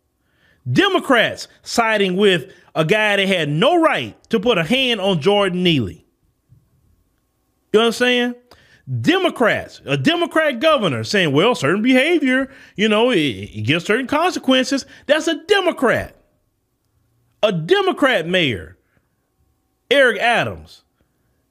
Democrats 0.71 1.49
siding 1.63 2.17
with 2.17 2.53
a 2.75 2.85
guy 2.85 3.17
that 3.17 3.29
had 3.29 3.49
no 3.49 3.81
right 3.81 4.17
to 4.31 4.41
put 4.41 4.59
a 4.59 4.65
hand 4.65 5.01
on 5.01 5.21
Jordan 5.21 5.63
Neely. 5.63 6.07
You 7.73 7.81
understand? 7.81 8.37
Democrats, 9.01 9.81
a 9.87 9.97
Democrat 9.97 10.61
governor 10.61 11.05
saying, 11.05 11.33
well, 11.33 11.55
certain 11.55 11.83
behavior, 11.83 12.51
you 12.77 12.89
know, 12.89 13.11
it, 13.11 13.19
it 13.19 13.63
gets 13.63 13.85
certain 13.85 14.09
consequences. 14.09 14.87
That's 15.07 15.29
a 15.29 15.43
Democrat. 15.45 16.17
A 17.43 17.53
Democrat 17.53 18.27
mayor, 18.27 18.77
Eric 19.91 20.21
Adams, 20.21 20.83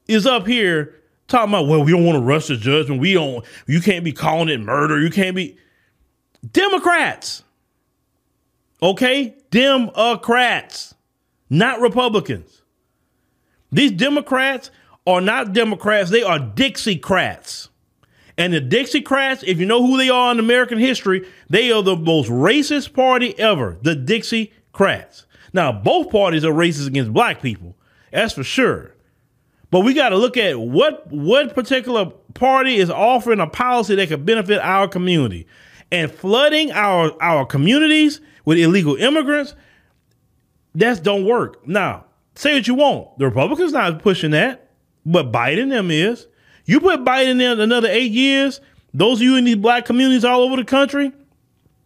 is 0.08 0.26
up 0.26 0.46
here 0.46 0.96
talking 1.28 1.54
about, 1.54 1.68
well, 1.68 1.84
we 1.84 1.92
don't 1.92 2.06
want 2.06 2.18
to 2.18 2.24
rush 2.24 2.48
the 2.48 2.58
judgment. 2.58 3.02
We 3.02 3.14
don't, 3.14 3.46
you 3.66 3.82
can't 3.82 4.04
be 4.04 4.12
calling 4.12 4.50
it 4.50 4.60
murder. 4.60 5.00
You 5.00 5.10
can't 5.10 5.36
be. 5.36 5.58
Democrats. 6.52 7.44
Okay? 8.82 9.36
Democrats, 9.52 10.96
not 11.50 11.82
Republicans. 11.82 12.62
These 13.72 13.92
Democrats 13.92 14.72
are 15.08 15.22
not 15.22 15.54
Democrats, 15.54 16.10
they 16.10 16.24
are 16.24 16.40
Dixiecrats. 16.40 17.70
And 18.38 18.54
the 18.54 18.62
Dixiecrats, 18.62 19.44
if 19.46 19.60
you 19.60 19.66
know 19.66 19.86
who 19.86 19.98
they 19.98 20.10
are 20.10 20.32
in 20.32 20.40
American 20.40 20.78
history, 20.78 21.28
they 21.50 21.72
are 21.72 21.84
the 21.84 21.96
most 21.96 22.30
racist 22.30 22.94
party 22.94 23.38
ever, 23.38 23.78
the 23.82 23.96
Dixiecrats. 23.96 25.26
Now, 25.54 25.72
both 25.72 26.10
parties 26.10 26.46
are 26.46 26.54
racist 26.54 26.88
against 26.88 27.14
black 27.14 27.42
people, 27.42 27.76
that's 28.12 28.34
for 28.34 28.44
sure. 28.44 28.96
But 29.70 29.82
we 29.82 29.94
got 29.94 30.10
to 30.10 30.18
look 30.18 30.36
at 30.36 30.60
what 30.60 31.10
what 31.12 31.56
particular 31.56 32.12
party 32.34 32.76
is 32.76 32.90
offering 32.90 33.40
a 33.40 33.48
policy 33.48 33.96
that 33.96 34.10
could 34.10 34.26
benefit 34.26 34.60
our 34.60 34.88
community. 34.88 35.48
And 35.92 36.12
flooding 36.12 36.72
our 36.72 37.12
our 37.22 37.46
communities 37.46 38.20
with 38.46 38.58
illegal 38.58 38.96
immigrants, 38.96 39.56
that 40.76 41.04
don't 41.04 41.26
work. 41.26 41.68
Now, 41.68 42.06
say 42.36 42.54
what 42.54 42.68
you 42.68 42.76
want. 42.76 43.18
The 43.18 43.26
Republicans 43.26 43.74
not 43.74 44.02
pushing 44.02 44.32
that. 44.32 44.70
But 45.06 45.32
Biden 45.32 45.70
them 45.70 45.92
is. 45.92 46.28
You 46.66 46.80
put 46.80 47.04
Biden 47.04 47.42
in 47.42 47.60
another 47.60 47.88
eight 47.90 48.12
years, 48.12 48.62
those 48.94 49.18
of 49.18 49.24
you 49.24 49.36
in 49.36 49.46
these 49.46 49.56
black 49.56 49.86
communities 49.86 50.24
all 50.24 50.42
over 50.42 50.56
the 50.56 50.64
country, 50.64 51.12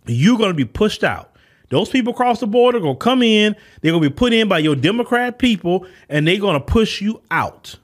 you're 0.06 0.38
to 0.50 0.54
be 0.54 0.66
pushed 0.66 1.04
out. 1.04 1.36
Those 1.70 1.90
people 1.90 2.14
across 2.14 2.40
the 2.40 2.48
border 2.48 2.80
going 2.80 2.96
to 2.96 3.04
come 3.04 3.24
in. 3.24 3.56
They're 3.82 3.92
to 4.04 4.10
be 4.10 4.14
put 4.14 4.34
in 4.34 4.48
by 4.48 4.60
your 4.60 4.76
Democrat 4.76 5.40
people, 5.40 5.88
and 6.10 6.28
they're 6.28 6.38
to 6.60 6.60
push 6.60 7.02
you 7.02 7.22
out. 7.32 7.78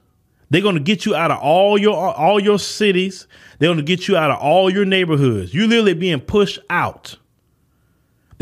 They're 0.50 0.60
to 0.74 0.80
get 0.80 1.06
you 1.06 1.14
out 1.14 1.30
of 1.30 1.38
all 1.38 1.78
your 1.78 1.94
all 1.94 2.38
your 2.38 2.58
cities. 2.58 3.26
They're 3.58 3.74
to 3.74 3.82
get 3.82 4.06
you 4.06 4.16
out 4.16 4.30
of 4.30 4.38
all 4.38 4.70
your 4.70 4.84
neighborhoods. 4.84 5.54
You're 5.54 5.66
literally 5.66 5.94
being 5.94 6.20
pushed 6.20 6.58
out. 6.68 7.16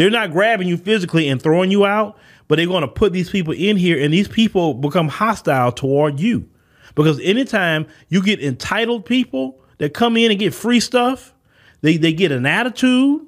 They're 0.01 0.09
not 0.09 0.33
grabbing 0.33 0.67
you 0.67 0.79
physically 0.79 1.29
and 1.29 1.43
throwing 1.43 1.71
you 1.71 1.85
out, 1.85 2.17
but 2.49 2.57
they're 2.57 2.67
going 2.67 2.81
to 2.81 2.89
put 2.89 3.13
these 3.13 3.29
people 3.29 3.53
in 3.53 3.77
here, 3.77 4.03
and 4.03 4.15
these 4.15 4.29
people 4.29 4.73
become 4.73 5.09
hostile 5.09 5.73
toward 5.73 6.19
you. 6.19 6.49
Because 6.95 7.21
anytime 7.21 7.87
you 8.09 8.23
get 8.23 8.43
entitled 8.43 9.05
people 9.05 9.61
that 9.77 9.93
come 9.93 10.17
in 10.17 10.31
and 10.31 10.41
get 10.41 10.55
free 10.55 10.81
stuff, 10.81 11.35
they, 11.83 11.99
they 11.99 12.15
get 12.15 12.33
an 12.33 12.47
attitude, 12.47 13.27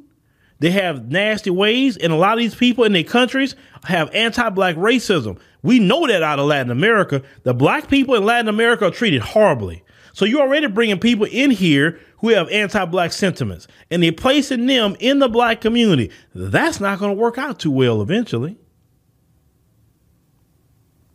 they 0.61 0.71
have 0.71 1.11
nasty 1.11 1.51
ways, 1.51 1.99
and 1.99 2.11
a 2.11 2.17
lot 2.17 2.33
of 2.33 2.39
these 2.39 2.55
people 2.55 2.85
in 2.85 2.95
their 2.95 3.05
countries 3.05 3.55
have 3.85 4.09
anti 4.15 4.49
black 4.49 4.77
racism. 4.77 5.39
We 5.63 5.79
know 5.79 6.07
that 6.07 6.23
out 6.23 6.39
of 6.39 6.47
Latin 6.47 6.73
America. 6.73 7.23
The 7.43 7.53
black 7.53 7.89
people 7.89 8.15
in 8.15 8.25
Latin 8.25 8.49
America 8.49 8.87
are 8.87 8.91
treated 8.91 9.21
horribly. 9.21 9.85
So 10.13 10.25
you're 10.25 10.43
already 10.43 10.67
bringing 10.67 10.99
people 10.99 11.27
in 11.27 11.51
here 11.51 11.99
who 12.19 12.29
have 12.29 12.49
anti-black 12.51 13.13
sentiments, 13.13 13.67
and 13.91 14.03
they're 14.03 14.13
placing 14.13 14.67
them 14.67 14.97
in 15.01 15.19
the 15.19 15.29
black 15.29 15.61
community. 15.61 16.11
That's 16.35 16.81
not 16.81 16.99
going 16.99 17.17
to 17.17 17.21
work 17.21 17.39
out 17.39 17.59
too 17.59 17.71
well 17.71 18.03
eventually. 18.03 18.59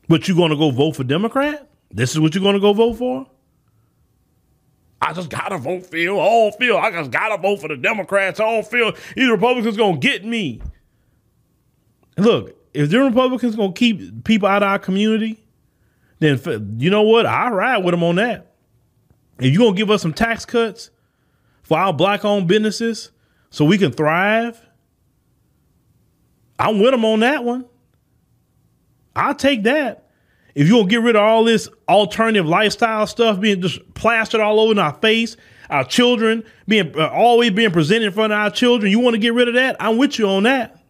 But 0.08 0.28
you're 0.28 0.38
going 0.38 0.52
to 0.52 0.58
go 0.58 0.72
vote 0.72 0.96
for 0.96 1.04
Democrat? 1.04 1.70
This 1.92 2.12
is 2.12 2.20
what 2.20 2.34
you're 2.34 2.44
going 2.44 2.56
to 2.56 2.62
go 2.62 2.74
vote 2.74 2.96
for? 2.96 3.28
I 5.00 5.14
just 5.14 5.30
gotta 5.30 5.58
vote 5.60 5.86
Phil. 5.86 6.20
I 6.20 6.26
don't 6.26 6.56
feel 6.56 6.78
I 6.78 6.92
just 6.92 7.12
gotta 7.12 7.40
vote 7.40 7.62
for 7.62 7.68
the 7.68 7.78
Democrats. 7.78 8.40
I 8.40 8.46
don't 8.46 8.66
feel 8.66 8.94
these 9.16 9.30
Republicans 9.30 9.78
gonna 9.78 9.98
get 9.98 10.26
me. 10.26 10.60
Look, 12.18 12.58
if 12.74 12.90
the 12.90 13.00
Republicans 13.02 13.56
gonna 13.56 13.74
keep 13.74 14.24
people 14.24 14.50
out 14.50 14.64
of 14.64 14.70
our 14.70 14.80
community, 14.80 15.46
then 16.20 16.78
you 16.80 16.90
know 16.90 17.04
what? 17.04 17.28
I 17.28 17.50
ride 17.50 17.86
with 17.86 17.94
them 17.94 18.04
on 18.04 18.16
that. 18.16 18.47
If 19.40 19.54
you're 19.54 19.66
gonna 19.66 19.78
give 19.78 19.92
us 19.92 20.02
some 20.02 20.14
tax 20.14 20.46
cuts 20.46 20.90
for 21.64 21.78
our 21.78 21.94
black-owned 21.94 22.48
businesses 22.48 23.12
so 23.50 23.66
we 23.66 23.78
can 23.78 23.92
thrive, 23.92 24.60
I'm 26.60 26.80
with 26.80 26.92
them 26.92 27.06
on 27.06 27.20
that 27.20 27.44
one. 27.44 27.66
I'll 29.16 29.36
take 29.36 29.64
that. 29.64 30.10
If 30.56 30.68
you're 30.68 30.80
gonna 30.80 30.90
get 30.90 31.02
rid 31.02 31.16
of 31.16 31.22
all 31.22 31.44
this 31.44 31.70
alternative 31.88 32.48
lifestyle 32.48 33.06
stuff 33.06 33.40
being 33.40 33.62
just 33.62 33.94
plastered 33.94 34.42
all 34.42 34.60
over 34.60 34.72
in 34.72 34.80
our 34.80 34.94
face, 34.94 35.38
our 35.70 35.84
children 35.84 36.44
being 36.68 36.98
uh, 36.98 37.08
always 37.10 37.52
being 37.52 37.72
presented 37.72 38.06
in 38.06 38.12
front 38.12 38.34
of 38.34 38.40
our 38.40 38.50
children, 38.50 38.92
you 38.92 39.00
want 39.00 39.14
to 39.14 39.20
get 39.20 39.34
rid 39.34 39.48
of 39.48 39.54
that? 39.54 39.76
I'm 39.80 39.98
with 39.98 40.18
you 40.18 40.28
on 40.28 40.44
that. 40.44 40.84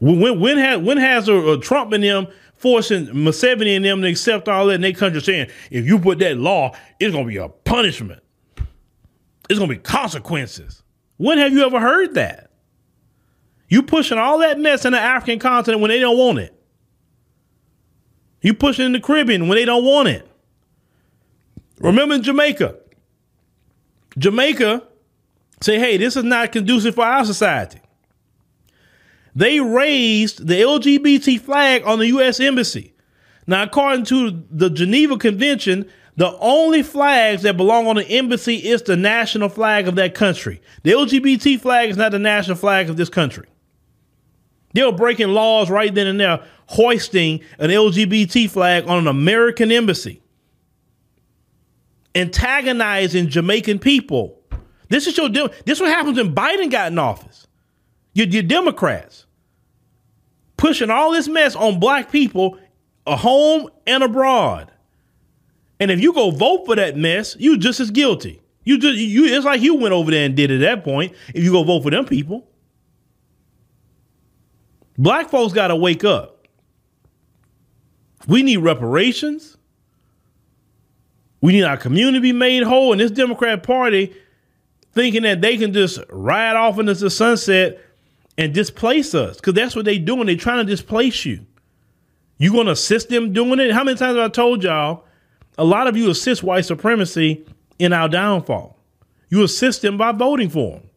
When 0.00 0.40
when 0.40 0.58
has 0.58 0.78
when 0.80 0.96
has 0.96 1.28
a, 1.28 1.52
a 1.52 1.58
Trump 1.58 1.92
and 1.92 2.02
them 2.02 2.28
forcing 2.60 3.06
Museveni 3.06 3.74
and 3.74 3.84
them 3.84 4.02
to 4.02 4.08
accept 4.08 4.46
all 4.46 4.66
that 4.66 4.74
in 4.74 4.80
their 4.82 4.92
country, 4.92 5.20
saying 5.22 5.48
if 5.70 5.86
you 5.86 5.98
put 5.98 6.18
that 6.18 6.36
law, 6.36 6.76
it's 6.98 7.14
gonna 7.14 7.26
be 7.26 7.38
a 7.38 7.48
punishment. 7.48 8.22
It's 9.48 9.58
gonna 9.58 9.72
be 9.72 9.78
consequences. 9.78 10.82
When 11.16 11.38
have 11.38 11.52
you 11.52 11.64
ever 11.64 11.80
heard 11.80 12.14
that? 12.14 12.50
You 13.68 13.82
pushing 13.82 14.18
all 14.18 14.38
that 14.38 14.58
mess 14.58 14.84
in 14.84 14.92
the 14.92 15.00
African 15.00 15.38
continent 15.38 15.80
when 15.80 15.88
they 15.88 16.00
don't 16.00 16.18
want 16.18 16.38
it. 16.38 16.54
You 18.42 18.52
pushing 18.52 18.86
in 18.86 18.92
the 18.92 19.00
Caribbean 19.00 19.48
when 19.48 19.56
they 19.56 19.64
don't 19.64 19.84
want 19.84 20.08
it. 20.08 20.26
Remember 21.78 22.18
Jamaica. 22.18 22.76
Jamaica 24.18 24.82
say, 25.62 25.78
hey, 25.78 25.96
this 25.96 26.16
is 26.16 26.24
not 26.24 26.52
conducive 26.52 26.94
for 26.94 27.04
our 27.04 27.24
society. 27.24 27.80
They 29.34 29.60
raised 29.60 30.46
the 30.46 30.54
LGBT 30.54 31.40
flag 31.40 31.82
on 31.84 31.98
the 31.98 32.08
U.S. 32.08 32.40
Embassy. 32.40 32.94
Now, 33.46 33.62
according 33.62 34.04
to 34.06 34.44
the 34.50 34.70
Geneva 34.70 35.16
Convention, 35.16 35.88
the 36.16 36.36
only 36.38 36.82
flags 36.82 37.42
that 37.42 37.56
belong 37.56 37.86
on 37.86 37.96
the 37.96 38.06
embassy 38.06 38.56
is 38.56 38.82
the 38.82 38.96
national 38.96 39.48
flag 39.48 39.88
of 39.88 39.94
that 39.94 40.14
country. 40.14 40.60
The 40.82 40.92
LGBT 40.92 41.60
flag 41.60 41.90
is 41.90 41.96
not 41.96 42.12
the 42.12 42.18
national 42.18 42.56
flag 42.56 42.90
of 42.90 42.96
this 42.96 43.08
country. 43.08 43.46
They 44.72 44.84
were 44.84 44.92
breaking 44.92 45.28
laws 45.28 45.70
right 45.70 45.92
then 45.92 46.06
and 46.06 46.20
there, 46.20 46.44
hoisting 46.66 47.40
an 47.58 47.70
LGBT 47.70 48.48
flag 48.50 48.86
on 48.86 48.98
an 48.98 49.06
American 49.08 49.72
embassy, 49.72 50.22
antagonizing 52.14 53.28
Jamaican 53.28 53.78
people. 53.78 54.40
This 54.88 55.06
is 55.06 55.16
your 55.16 55.28
this 55.28 55.50
is 55.66 55.80
what 55.80 55.90
happens 55.90 56.18
when 56.18 56.34
Biden 56.34 56.70
got 56.70 56.92
in 56.92 56.98
office. 56.98 57.46
You're, 58.12 58.42
Democrats 58.42 59.26
pushing 60.56 60.90
all 60.90 61.12
this 61.12 61.26
mess 61.26 61.56
on 61.56 61.80
black 61.80 62.12
people, 62.12 62.58
a 63.06 63.16
home 63.16 63.70
and 63.86 64.02
abroad. 64.02 64.70
And 65.80 65.90
if 65.90 66.00
you 66.00 66.12
go 66.12 66.30
vote 66.30 66.66
for 66.66 66.76
that 66.76 66.96
mess, 66.96 67.34
you 67.38 67.56
just 67.56 67.80
as 67.80 67.90
guilty. 67.90 68.42
You 68.64 68.78
just 68.78 68.98
you 68.98 69.24
it's 69.24 69.46
like 69.46 69.62
you 69.62 69.76
went 69.76 69.94
over 69.94 70.10
there 70.10 70.26
and 70.26 70.36
did 70.36 70.50
it 70.50 70.62
at 70.62 70.76
that 70.76 70.84
point. 70.84 71.14
If 71.34 71.42
you 71.42 71.50
go 71.50 71.64
vote 71.64 71.82
for 71.82 71.90
them 71.90 72.04
people. 72.04 72.46
Black 74.98 75.30
folks 75.30 75.54
got 75.54 75.68
to 75.68 75.76
wake 75.76 76.04
up. 76.04 76.46
We 78.28 78.42
need 78.42 78.58
reparations. 78.58 79.56
We 81.40 81.52
need 81.52 81.64
our 81.64 81.78
community 81.78 82.20
be 82.20 82.32
made 82.32 82.64
whole. 82.64 82.92
And 82.92 83.00
this 83.00 83.10
Democrat 83.10 83.62
Party 83.62 84.14
thinking 84.92 85.22
that 85.22 85.40
they 85.40 85.56
can 85.56 85.72
just 85.72 86.00
ride 86.10 86.54
off 86.54 86.78
into 86.78 86.92
the 86.92 87.08
sunset 87.08 87.80
and 88.40 88.54
displace 88.54 89.14
us 89.14 89.36
because 89.36 89.52
that's 89.52 89.76
what 89.76 89.84
they're 89.84 89.98
doing. 89.98 90.24
They're 90.24 90.34
trying 90.34 90.64
to 90.64 90.70
displace 90.70 91.26
you. 91.26 91.44
You 92.38 92.50
going 92.50 92.66
to 92.66 92.72
assist 92.72 93.10
them 93.10 93.34
doing 93.34 93.60
it? 93.60 93.70
How 93.70 93.84
many 93.84 93.98
times 93.98 94.16
have 94.16 94.24
I 94.24 94.28
told 94.30 94.64
y'all? 94.64 95.04
A 95.58 95.64
lot 95.64 95.86
of 95.86 95.94
you 95.94 96.08
assist 96.08 96.42
white 96.42 96.64
supremacy 96.64 97.44
in 97.78 97.92
our 97.92 98.08
downfall. 98.08 98.78
You 99.28 99.44
assist 99.44 99.82
them 99.82 99.98
by 99.98 100.12
voting 100.12 100.48
for 100.48 100.78
them. 100.78 100.90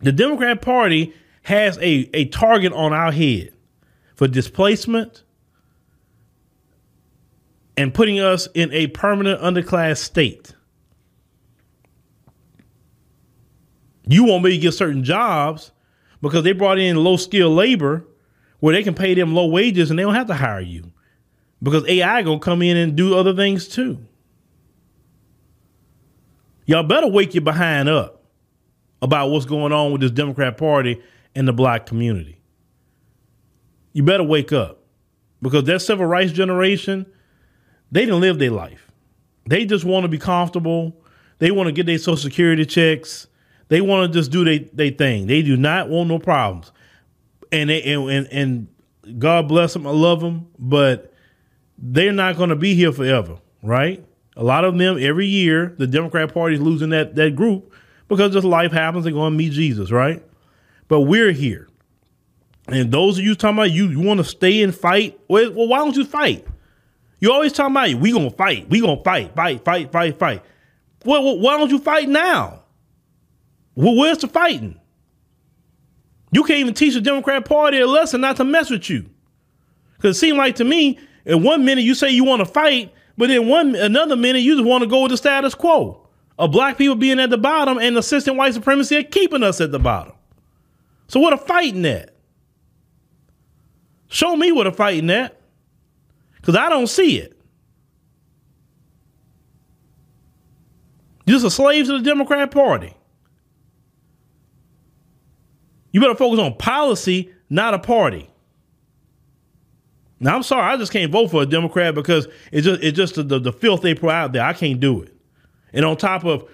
The 0.00 0.10
Democrat 0.10 0.60
Party 0.60 1.14
has 1.42 1.78
a, 1.78 2.10
a 2.12 2.24
target 2.26 2.72
on 2.72 2.92
our 2.92 3.12
head 3.12 3.52
for 4.16 4.26
displacement 4.26 5.22
and 7.76 7.94
putting 7.94 8.18
us 8.18 8.48
in 8.54 8.72
a 8.72 8.88
permanent 8.88 9.40
underclass 9.40 9.98
state. 9.98 10.52
You 14.04 14.24
won't 14.24 14.42
be 14.42 14.50
able 14.50 14.56
to 14.56 14.62
get 14.62 14.74
certain 14.74 15.04
jobs 15.04 15.70
because 16.22 16.44
they 16.44 16.52
brought 16.52 16.78
in 16.78 16.96
low 16.96 17.16
skilled 17.16 17.54
labor 17.54 18.06
where 18.60 18.74
they 18.74 18.82
can 18.82 18.94
pay 18.94 19.12
them 19.12 19.34
low 19.34 19.46
wages 19.46 19.90
and 19.90 19.98
they 19.98 20.02
don't 20.04 20.14
have 20.14 20.28
to 20.28 20.34
hire 20.34 20.60
you 20.60 20.90
because 21.62 21.86
AI 21.86 22.22
gonna 22.22 22.38
come 22.38 22.62
in 22.62 22.76
and 22.76 22.96
do 22.96 23.14
other 23.16 23.34
things 23.34 23.68
too. 23.68 23.98
Y'all 26.64 26.84
better 26.84 27.08
wake 27.08 27.34
your 27.34 27.42
behind 27.42 27.88
up 27.88 28.22
about 29.02 29.30
what's 29.30 29.46
going 29.46 29.72
on 29.72 29.90
with 29.92 30.00
this 30.00 30.12
Democrat 30.12 30.56
Party 30.56 31.02
and 31.34 31.46
the 31.46 31.52
black 31.52 31.86
community. 31.86 32.40
You 33.92 34.04
better 34.04 34.22
wake 34.22 34.52
up 34.52 34.78
because 35.42 35.64
that 35.64 35.80
civil 35.82 36.06
rights 36.06 36.32
generation, 36.32 37.04
they 37.90 38.02
didn't 38.02 38.20
live 38.20 38.38
their 38.38 38.52
life. 38.52 38.90
They 39.46 39.66
just 39.66 39.84
want 39.84 40.04
to 40.04 40.08
be 40.08 40.18
comfortable. 40.18 41.02
They 41.40 41.50
want 41.50 41.66
to 41.66 41.72
get 41.72 41.86
their 41.86 41.98
social 41.98 42.16
security 42.16 42.64
checks. 42.64 43.26
They 43.72 43.80
want 43.80 44.12
to 44.12 44.18
just 44.18 44.30
do 44.30 44.44
their 44.44 44.58
they 44.74 44.90
thing. 44.90 45.28
They 45.28 45.40
do 45.40 45.56
not 45.56 45.88
want 45.88 46.10
no 46.10 46.18
problems. 46.18 46.72
And 47.50 47.70
they 47.70 47.82
and, 47.84 48.06
and 48.10 48.26
and 48.30 49.18
God 49.18 49.48
bless 49.48 49.72
them. 49.72 49.86
I 49.86 49.90
love 49.92 50.20
them, 50.20 50.48
but 50.58 51.14
they're 51.78 52.12
not 52.12 52.36
going 52.36 52.50
to 52.50 52.54
be 52.54 52.74
here 52.74 52.92
forever, 52.92 53.38
right? 53.62 54.04
A 54.36 54.44
lot 54.44 54.66
of 54.66 54.76
them 54.76 54.98
every 55.00 55.26
year, 55.26 55.74
the 55.78 55.86
Democrat 55.86 56.34
Party 56.34 56.56
is 56.56 56.60
losing 56.60 56.90
that 56.90 57.14
that 57.14 57.34
group 57.34 57.72
because 58.08 58.34
just 58.34 58.44
life 58.44 58.72
happens. 58.72 59.04
They're 59.04 59.12
going 59.14 59.32
to 59.32 59.38
meet 59.38 59.52
Jesus, 59.52 59.90
right? 59.90 60.22
But 60.88 61.00
we're 61.00 61.32
here, 61.32 61.66
and 62.68 62.92
those 62.92 63.18
of 63.18 63.24
you 63.24 63.34
talking 63.34 63.56
about 63.56 63.70
you, 63.70 63.88
you 63.88 64.00
want 64.00 64.18
to 64.18 64.24
stay 64.24 64.62
and 64.62 64.74
fight. 64.74 65.18
Well, 65.28 65.50
well, 65.50 65.68
why 65.68 65.78
don't 65.78 65.96
you 65.96 66.04
fight? 66.04 66.46
You 67.20 67.32
always 67.32 67.54
talking 67.54 67.72
about 67.72 67.94
we 68.02 68.12
gonna 68.12 68.28
fight, 68.28 68.68
we 68.68 68.82
gonna 68.82 69.02
fight, 69.02 69.34
fight, 69.34 69.64
fight, 69.64 69.90
fight, 69.90 70.18
fight. 70.18 70.42
Well, 71.06 71.38
why 71.38 71.56
don't 71.56 71.70
you 71.70 71.78
fight 71.78 72.10
now? 72.10 72.61
Well, 73.74 73.96
where's 73.96 74.18
the 74.18 74.28
fighting? 74.28 74.78
You 76.30 76.44
can't 76.44 76.60
even 76.60 76.74
teach 76.74 76.94
the 76.94 77.00
Democrat 77.00 77.44
Party 77.44 77.80
a 77.80 77.86
lesson 77.86 78.20
not 78.20 78.36
to 78.36 78.44
mess 78.44 78.70
with 78.70 78.88
you. 78.88 79.08
Because 79.96 80.16
it 80.16 80.20
seems 80.20 80.38
like 80.38 80.56
to 80.56 80.64
me, 80.64 80.98
in 81.24 81.42
one 81.42 81.64
minute 81.64 81.84
you 81.84 81.94
say 81.94 82.10
you 82.10 82.24
want 82.24 82.40
to 82.40 82.46
fight, 82.46 82.92
but 83.16 83.30
in 83.30 83.48
one 83.48 83.74
another 83.74 84.16
minute 84.16 84.40
you 84.40 84.56
just 84.56 84.66
want 84.66 84.82
to 84.82 84.88
go 84.88 85.02
with 85.02 85.10
the 85.10 85.16
status 85.16 85.54
quo 85.54 86.08
of 86.38 86.50
black 86.50 86.78
people 86.78 86.96
being 86.96 87.20
at 87.20 87.30
the 87.30 87.38
bottom 87.38 87.78
and 87.78 87.96
assistant 87.96 88.36
white 88.36 88.54
supremacy 88.54 88.96
are 88.96 89.02
keeping 89.02 89.42
us 89.42 89.60
at 89.60 89.70
the 89.70 89.78
bottom. 89.78 90.14
So 91.08 91.20
what 91.20 91.32
a 91.32 91.36
fighting 91.36 91.84
at? 91.84 92.14
Show 94.08 94.36
me 94.36 94.50
what 94.52 94.66
a 94.66 94.72
fighting 94.72 95.10
at. 95.10 95.38
Because 96.36 96.56
I 96.56 96.68
don't 96.68 96.88
see 96.88 97.18
it. 97.18 97.38
You're 101.24 101.36
just 101.36 101.46
a 101.46 101.50
slave 101.50 101.86
to 101.86 101.98
the 101.98 102.04
Democrat 102.04 102.50
Party. 102.50 102.94
You 105.92 106.00
better 106.00 106.14
focus 106.14 106.40
on 106.40 106.56
policy, 106.56 107.32
not 107.48 107.74
a 107.74 107.78
party. 107.78 108.28
Now 110.18 110.36
I'm 110.36 110.42
sorry, 110.42 110.72
I 110.72 110.76
just 110.76 110.92
can't 110.92 111.12
vote 111.12 111.30
for 111.30 111.42
a 111.42 111.46
Democrat 111.46 111.94
because 111.94 112.28
it's 112.50 112.64
just 112.64 112.82
it's 112.82 112.96
just 112.96 113.16
the, 113.16 113.38
the, 113.38 113.52
filth 113.52 113.82
they 113.82 113.94
put 113.94 114.10
out 114.10 114.32
there. 114.32 114.44
I 114.44 114.52
can't 114.52 114.80
do 114.80 115.02
it. 115.02 115.14
And 115.72 115.84
on 115.84 115.96
top 115.96 116.24
of 116.24 116.48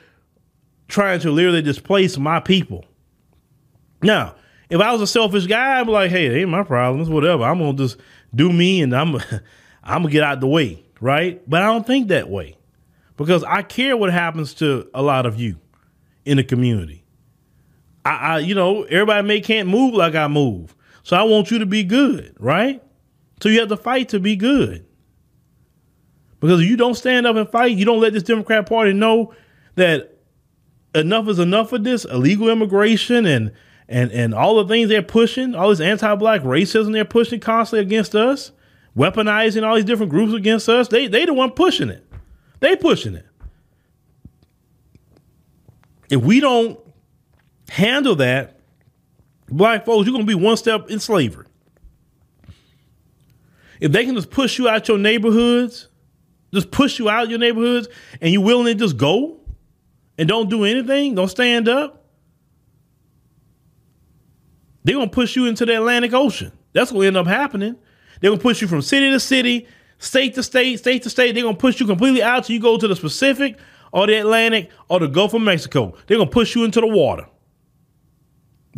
trying 0.89 1.21
to 1.21 1.31
literally 1.31 1.61
displace 1.61 2.17
my 2.17 2.41
people. 2.41 2.87
Now, 4.03 4.37
if 4.71 4.81
I 4.81 4.91
was 4.93 5.03
a 5.03 5.07
selfish 5.07 5.47
guy, 5.47 5.79
I'd 5.79 5.87
be 5.87 5.93
like, 5.93 6.11
hey, 6.11 6.27
it 6.27 6.41
ain't 6.41 6.49
my 6.49 6.63
problems, 6.63 7.11
whatever. 7.11 7.45
I'm 7.45 7.59
gonna 7.59 7.77
just 7.77 7.99
do 8.35 8.51
me 8.51 8.81
and 8.81 8.97
I'm 8.97 9.17
I'm 9.85 10.03
gonna 10.03 10.11
get 10.11 10.23
out 10.23 10.41
the 10.41 10.47
way, 10.47 10.83
right? 11.01 11.43
But 11.49 11.63
I 11.63 11.67
don't 11.67 11.87
think 11.87 12.09
that 12.09 12.29
way. 12.29 12.57
Because 13.19 13.45
I 13.45 13.63
care 13.63 13.97
what 13.97 14.11
happens 14.13 14.55
to 14.55 14.89
a 14.95 15.03
lot 15.03 15.27
of 15.27 15.39
you 15.39 15.59
in 16.25 16.39
the 16.39 16.45
community. 16.45 17.05
I, 18.09 18.17
I 18.17 18.39
you 18.39 18.55
know, 18.55 18.85
everybody 18.85 19.27
may 19.27 19.41
can't 19.41 19.69
move 19.69 19.95
like 19.95 20.15
I 20.15 20.29
move. 20.29 20.75
So 21.03 21.17
I 21.17 21.23
want 21.23 21.51
you 21.51 21.59
to 21.59 21.67
be 21.67 21.85
good, 21.85 22.35
right? 22.39 22.83
So 23.43 23.49
you 23.49 23.61
have 23.61 23.69
to 23.69 23.77
fight 23.77 24.11
to 24.11 24.21
be 24.21 24.37
good. 24.37 24.85
Because 26.41 26.61
if 26.61 26.69
you 26.69 26.77
don't 26.77 26.95
stand 26.95 27.27
up 27.27 27.37
and 27.37 27.49
fight, 27.49 27.77
you 27.77 27.85
don't 27.85 28.01
let 28.01 28.13
this 28.13 28.23
Democrat 28.23 28.69
Party 28.69 28.93
know 28.93 29.35
that 29.75 30.19
enough 30.95 31.29
is 31.29 31.39
enough 31.39 31.73
of 31.73 31.85
this 31.85 32.05
illegal 32.05 32.49
immigration 32.49 33.27
and 33.27 33.53
and 33.89 34.13
and 34.13 34.35
all 34.35 34.63
the 34.63 34.69
things 34.69 34.89
they're 34.89 35.03
pushing, 35.03 35.55
all 35.55 35.71
this 35.71 35.81
anti-black 35.81 36.43
racism 36.43 36.93
they're 36.93 37.05
pushing 37.05 37.41
constantly 37.41 37.85
against 37.85 38.15
us, 38.15 38.53
weaponizing 38.97 39.67
all 39.67 39.77
these 39.77 39.85
different 39.85 40.11
groups 40.11 40.33
against 40.33 40.69
us. 40.69 40.89
They 40.89 41.07
they 41.09 41.25
the 41.25 41.35
one 41.35 41.51
pushing 41.51 41.89
it. 41.89 42.05
They 42.61 42.77
pushing 42.77 43.15
it. 43.15 43.27
If 46.11 46.23
we 46.23 46.41
don't 46.41 46.79
handle 47.69 48.17
that, 48.17 48.61
black 49.49 49.85
folks, 49.85 50.07
you're 50.07 50.13
gonna 50.13 50.25
be 50.25 50.35
one 50.35 50.57
step 50.57 50.91
in 50.91 51.01
slavery. 51.01 51.47
If 53.81 53.93
they 53.93 54.05
can 54.05 54.15
just 54.15 54.31
push 54.31 54.59
you 54.59 54.69
out 54.69 54.89
your 54.89 54.99
neighborhoods, 54.99 55.89
just 56.53 56.71
push 56.71 56.99
you 56.99 57.09
out 57.09 57.29
your 57.29 57.39
neighborhoods, 57.39 57.89
and 58.21 58.33
you 58.33 58.41
willing 58.41 58.67
to 58.67 58.75
just 58.75 58.97
go 58.97 59.41
and 60.17 60.29
don't 60.29 60.51
do 60.51 60.65
anything, 60.65 61.15
don't 61.15 61.29
stand 61.29 61.69
up, 61.69 62.07
they're 64.85 64.97
gonna 64.97 65.11
push 65.11 65.37
you 65.37 65.47
into 65.47 65.67
the 65.67 65.77
Atlantic 65.77 66.13
Ocean. 66.15 66.51
That's 66.73 66.91
what 66.91 67.07
end 67.07 67.17
up 67.17 67.27
happening. 67.27 67.77
They're 68.21 68.31
gonna 68.31 68.43
push 68.43 68.63
you 68.63 68.69
from 68.69 68.83
city 68.83 69.11
to 69.11 69.21
city, 69.21 69.69
state 69.99 70.35
to 70.35 70.43
state, 70.43 70.79
state 70.79 71.03
to 71.03 71.11
state. 71.11 71.33
They're 71.33 71.45
gonna 71.45 71.57
push 71.57 71.79
you 71.79 71.87
completely 71.87 72.23
out 72.23 72.45
till 72.45 72.55
you 72.55 72.61
go 72.61 72.79
to 72.79 72.89
the 72.89 72.97
Pacific 72.97 73.59
or 73.93 74.07
the 74.07 74.15
Atlantic 74.15 74.71
or 74.89 75.01
the 75.01 75.09
Gulf 75.09 75.35
of 75.35 75.43
Mexico. 75.43 75.95
They're 76.07 76.19
gonna 76.19 76.31
push 76.31 76.55
you 76.57 76.65
into 76.65 76.81
the 76.81 76.87
water. 76.87 77.27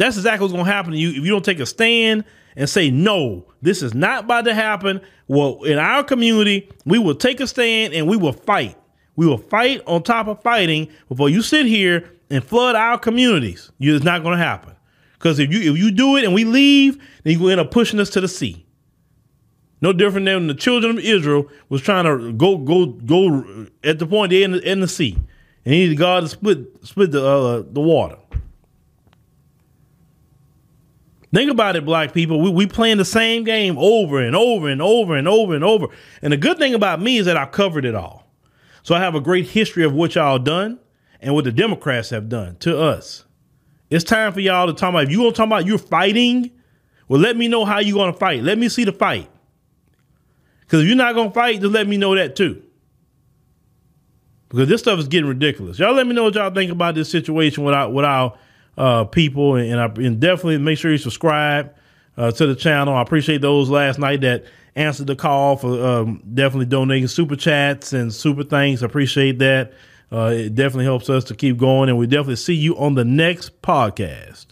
That's 0.01 0.17
exactly 0.17 0.45
what's 0.45 0.55
gonna 0.55 0.65
happen 0.65 0.93
to 0.93 0.99
you 0.99 1.11
if 1.11 1.17
you 1.17 1.29
don't 1.29 1.45
take 1.45 1.61
a 1.61 1.67
stand 1.67 2.25
and 2.57 2.67
say, 2.71 2.91
no, 2.91 3.45
this 3.61 3.83
is 3.83 3.93
not 3.93 4.25
about 4.25 4.47
to 4.47 4.55
happen. 4.55 5.03
Well, 5.29 5.63
in 5.65 5.79
our 5.79 6.03
community, 6.03 6.71
we 6.87 6.99
will 6.99 7.15
take 7.15 7.39
a 7.39 7.47
stand 7.47 7.93
and 7.93 8.09
we 8.09 8.17
will 8.17 8.33
fight. 8.33 8.79
We 9.17 9.27
will 9.27 9.37
fight 9.37 9.83
on 9.87 10.03
top 10.03 10.27
of 10.27 10.43
fighting 10.43 10.89
before 11.11 11.29
you 11.29 11.43
sit 11.43 11.67
here 11.67 12.11
and 12.31 12.43
flood 12.43 12.77
our 12.77 12.99
communities. 12.99 13.71
It's 13.79 14.03
not 14.03 14.23
going 14.23 14.39
to 14.39 14.43
happen. 14.43 14.75
Because 15.19 15.39
if 15.39 15.53
you 15.53 15.75
if 15.75 15.79
you 15.79 15.91
do 15.91 16.17
it 16.17 16.25
and 16.25 16.33
we 16.33 16.47
leave, 16.47 16.97
then 17.25 17.39
you 17.39 17.49
end 17.51 17.61
up 17.61 17.71
pushing 17.71 18.01
us 18.01 18.09
to 18.11 18.23
the 18.23 18.29
sea. 18.29 18.65
No 19.83 19.93
different 19.93 20.25
than 20.25 20.47
the 20.47 20.55
children 20.55 20.97
of 20.97 21.05
Israel 21.05 21.47
was 21.69 21.83
trying 21.83 22.07
to 22.07 22.33
go 22.33 22.57
go 22.57 22.87
go 22.87 23.67
at 23.85 23.99
the 23.99 24.07
point 24.07 24.31
they're 24.31 24.45
in 24.45 24.53
the, 24.53 24.71
in 24.71 24.81
the 24.81 24.89
sea, 24.89 25.19
and 25.67 25.75
he 25.75 25.81
needed 25.81 25.99
God 25.99 26.21
to 26.21 26.29
split 26.29 26.87
split 26.87 27.11
the 27.11 27.23
uh, 27.23 27.63
the 27.71 27.83
water. 27.83 28.17
Think 31.33 31.51
about 31.51 31.77
it, 31.77 31.85
black 31.85 32.13
people. 32.13 32.41
We 32.41 32.51
we 32.51 32.67
playing 32.67 32.99
the 32.99 33.05
same 33.05 33.45
game 33.45 33.79
over 33.79 34.21
and 34.21 34.35
over 34.35 34.69
and 34.69 34.83
over 34.83 35.17
and 35.17 35.29
over 35.29 35.55
and 35.55 35.63
over. 35.63 35.87
And 36.23 36.33
the 36.33 36.37
good 36.37 36.59
thing 36.59 36.75
about 36.75 37.01
me 37.01 37.19
is 37.19 37.27
that 37.27 37.37
I've 37.37 37.53
covered 37.53 37.85
it 37.85 37.95
all. 37.95 38.29
So 38.83 38.95
I 38.95 39.01
have 39.01 39.15
a 39.15 39.21
great 39.21 39.47
history 39.47 39.85
of 39.85 39.93
what 39.93 40.15
y'all 40.15 40.39
done 40.39 40.81
and 41.21 41.35
what 41.35 41.45
the 41.45 41.53
Democrats 41.53 42.11
have 42.11 42.29
done 42.29 42.57
to 42.61 42.81
us. 42.81 43.25
It's 43.91 44.05
time 44.05 44.33
for 44.33 44.41
y'all 44.41 44.67
to 44.67 44.73
talk 44.73 44.91
about 44.91 45.05
if 45.05 45.11
you 45.11 45.19
gonna 45.19 45.33
talk 45.33 45.47
about 45.47 45.67
you're 45.67 45.79
fighting, 45.79 46.51
well, 47.09 47.21
let 47.21 47.37
me 47.37 47.47
know 47.47 47.65
how 47.65 47.79
you 47.79 47.95
gonna 47.95 48.13
fight. 48.13 48.43
Let 48.43 48.59
me 48.59 48.69
see 48.69 48.85
the 48.85 48.93
fight. 48.93 49.29
Because 50.61 50.83
if 50.83 50.89
you're 50.89 50.97
not 50.97 51.15
gonna 51.15 51.33
fight, 51.33 51.61
just 51.61 51.73
let 51.73 51.87
me 51.87 51.97
know 51.97 52.15
that 52.15 52.35
too. 52.35 52.63
Because 54.49 54.69
this 54.69 54.81
stuff 54.81 54.99
is 54.99 55.07
getting 55.07 55.29
ridiculous. 55.29 55.79
Y'all 55.79 55.93
let 55.93 56.09
me 56.09 56.15
know 56.15 56.25
what 56.25 56.35
y'all 56.35 56.51
think 56.51 56.73
about 56.73 56.97
this 56.97 57.09
situation 57.09 57.63
without 57.63 57.93
without 57.93 58.39
uh, 58.77 59.05
people, 59.05 59.57
and, 59.57 59.73
and, 59.73 59.81
I, 59.81 59.85
and 60.07 60.21
definitely 60.21 60.59
make 60.59 60.79
sure 60.79 60.91
you 60.91 60.99
subscribe 60.99 61.75
uh, 62.17 62.31
to 62.33 62.47
the 62.47 62.55
channel. 62.55 62.95
I 62.95 63.03
appreciate 63.03 63.41
those 63.41 63.71
last 63.71 63.99
night 63.99 64.21
that 64.23 64.45
answered 64.77 65.07
the 65.07 65.17
call 65.17 65.57
for 65.57 65.85
um, 65.85 66.23
definitely 66.33 66.67
donating 66.67 67.09
super 67.09 67.37
chats 67.37 67.93
and 67.93 68.13
super 68.13 68.45
thanks. 68.45 68.83
I 68.83 68.87
appreciate 68.87 69.39
that. 69.39 69.73
Uh, 70.13 70.33
it 70.35 70.55
definitely 70.55 70.85
helps 70.85 71.09
us 71.09 71.25
to 71.25 71.35
keep 71.35 71.57
going, 71.57 71.89
and 71.89 71.99
we 71.99 72.07
definitely 72.07 72.37
see 72.37 72.55
you 72.55 72.77
on 72.79 72.95
the 72.95 73.05
next 73.05 73.63
podcast. 73.63 74.47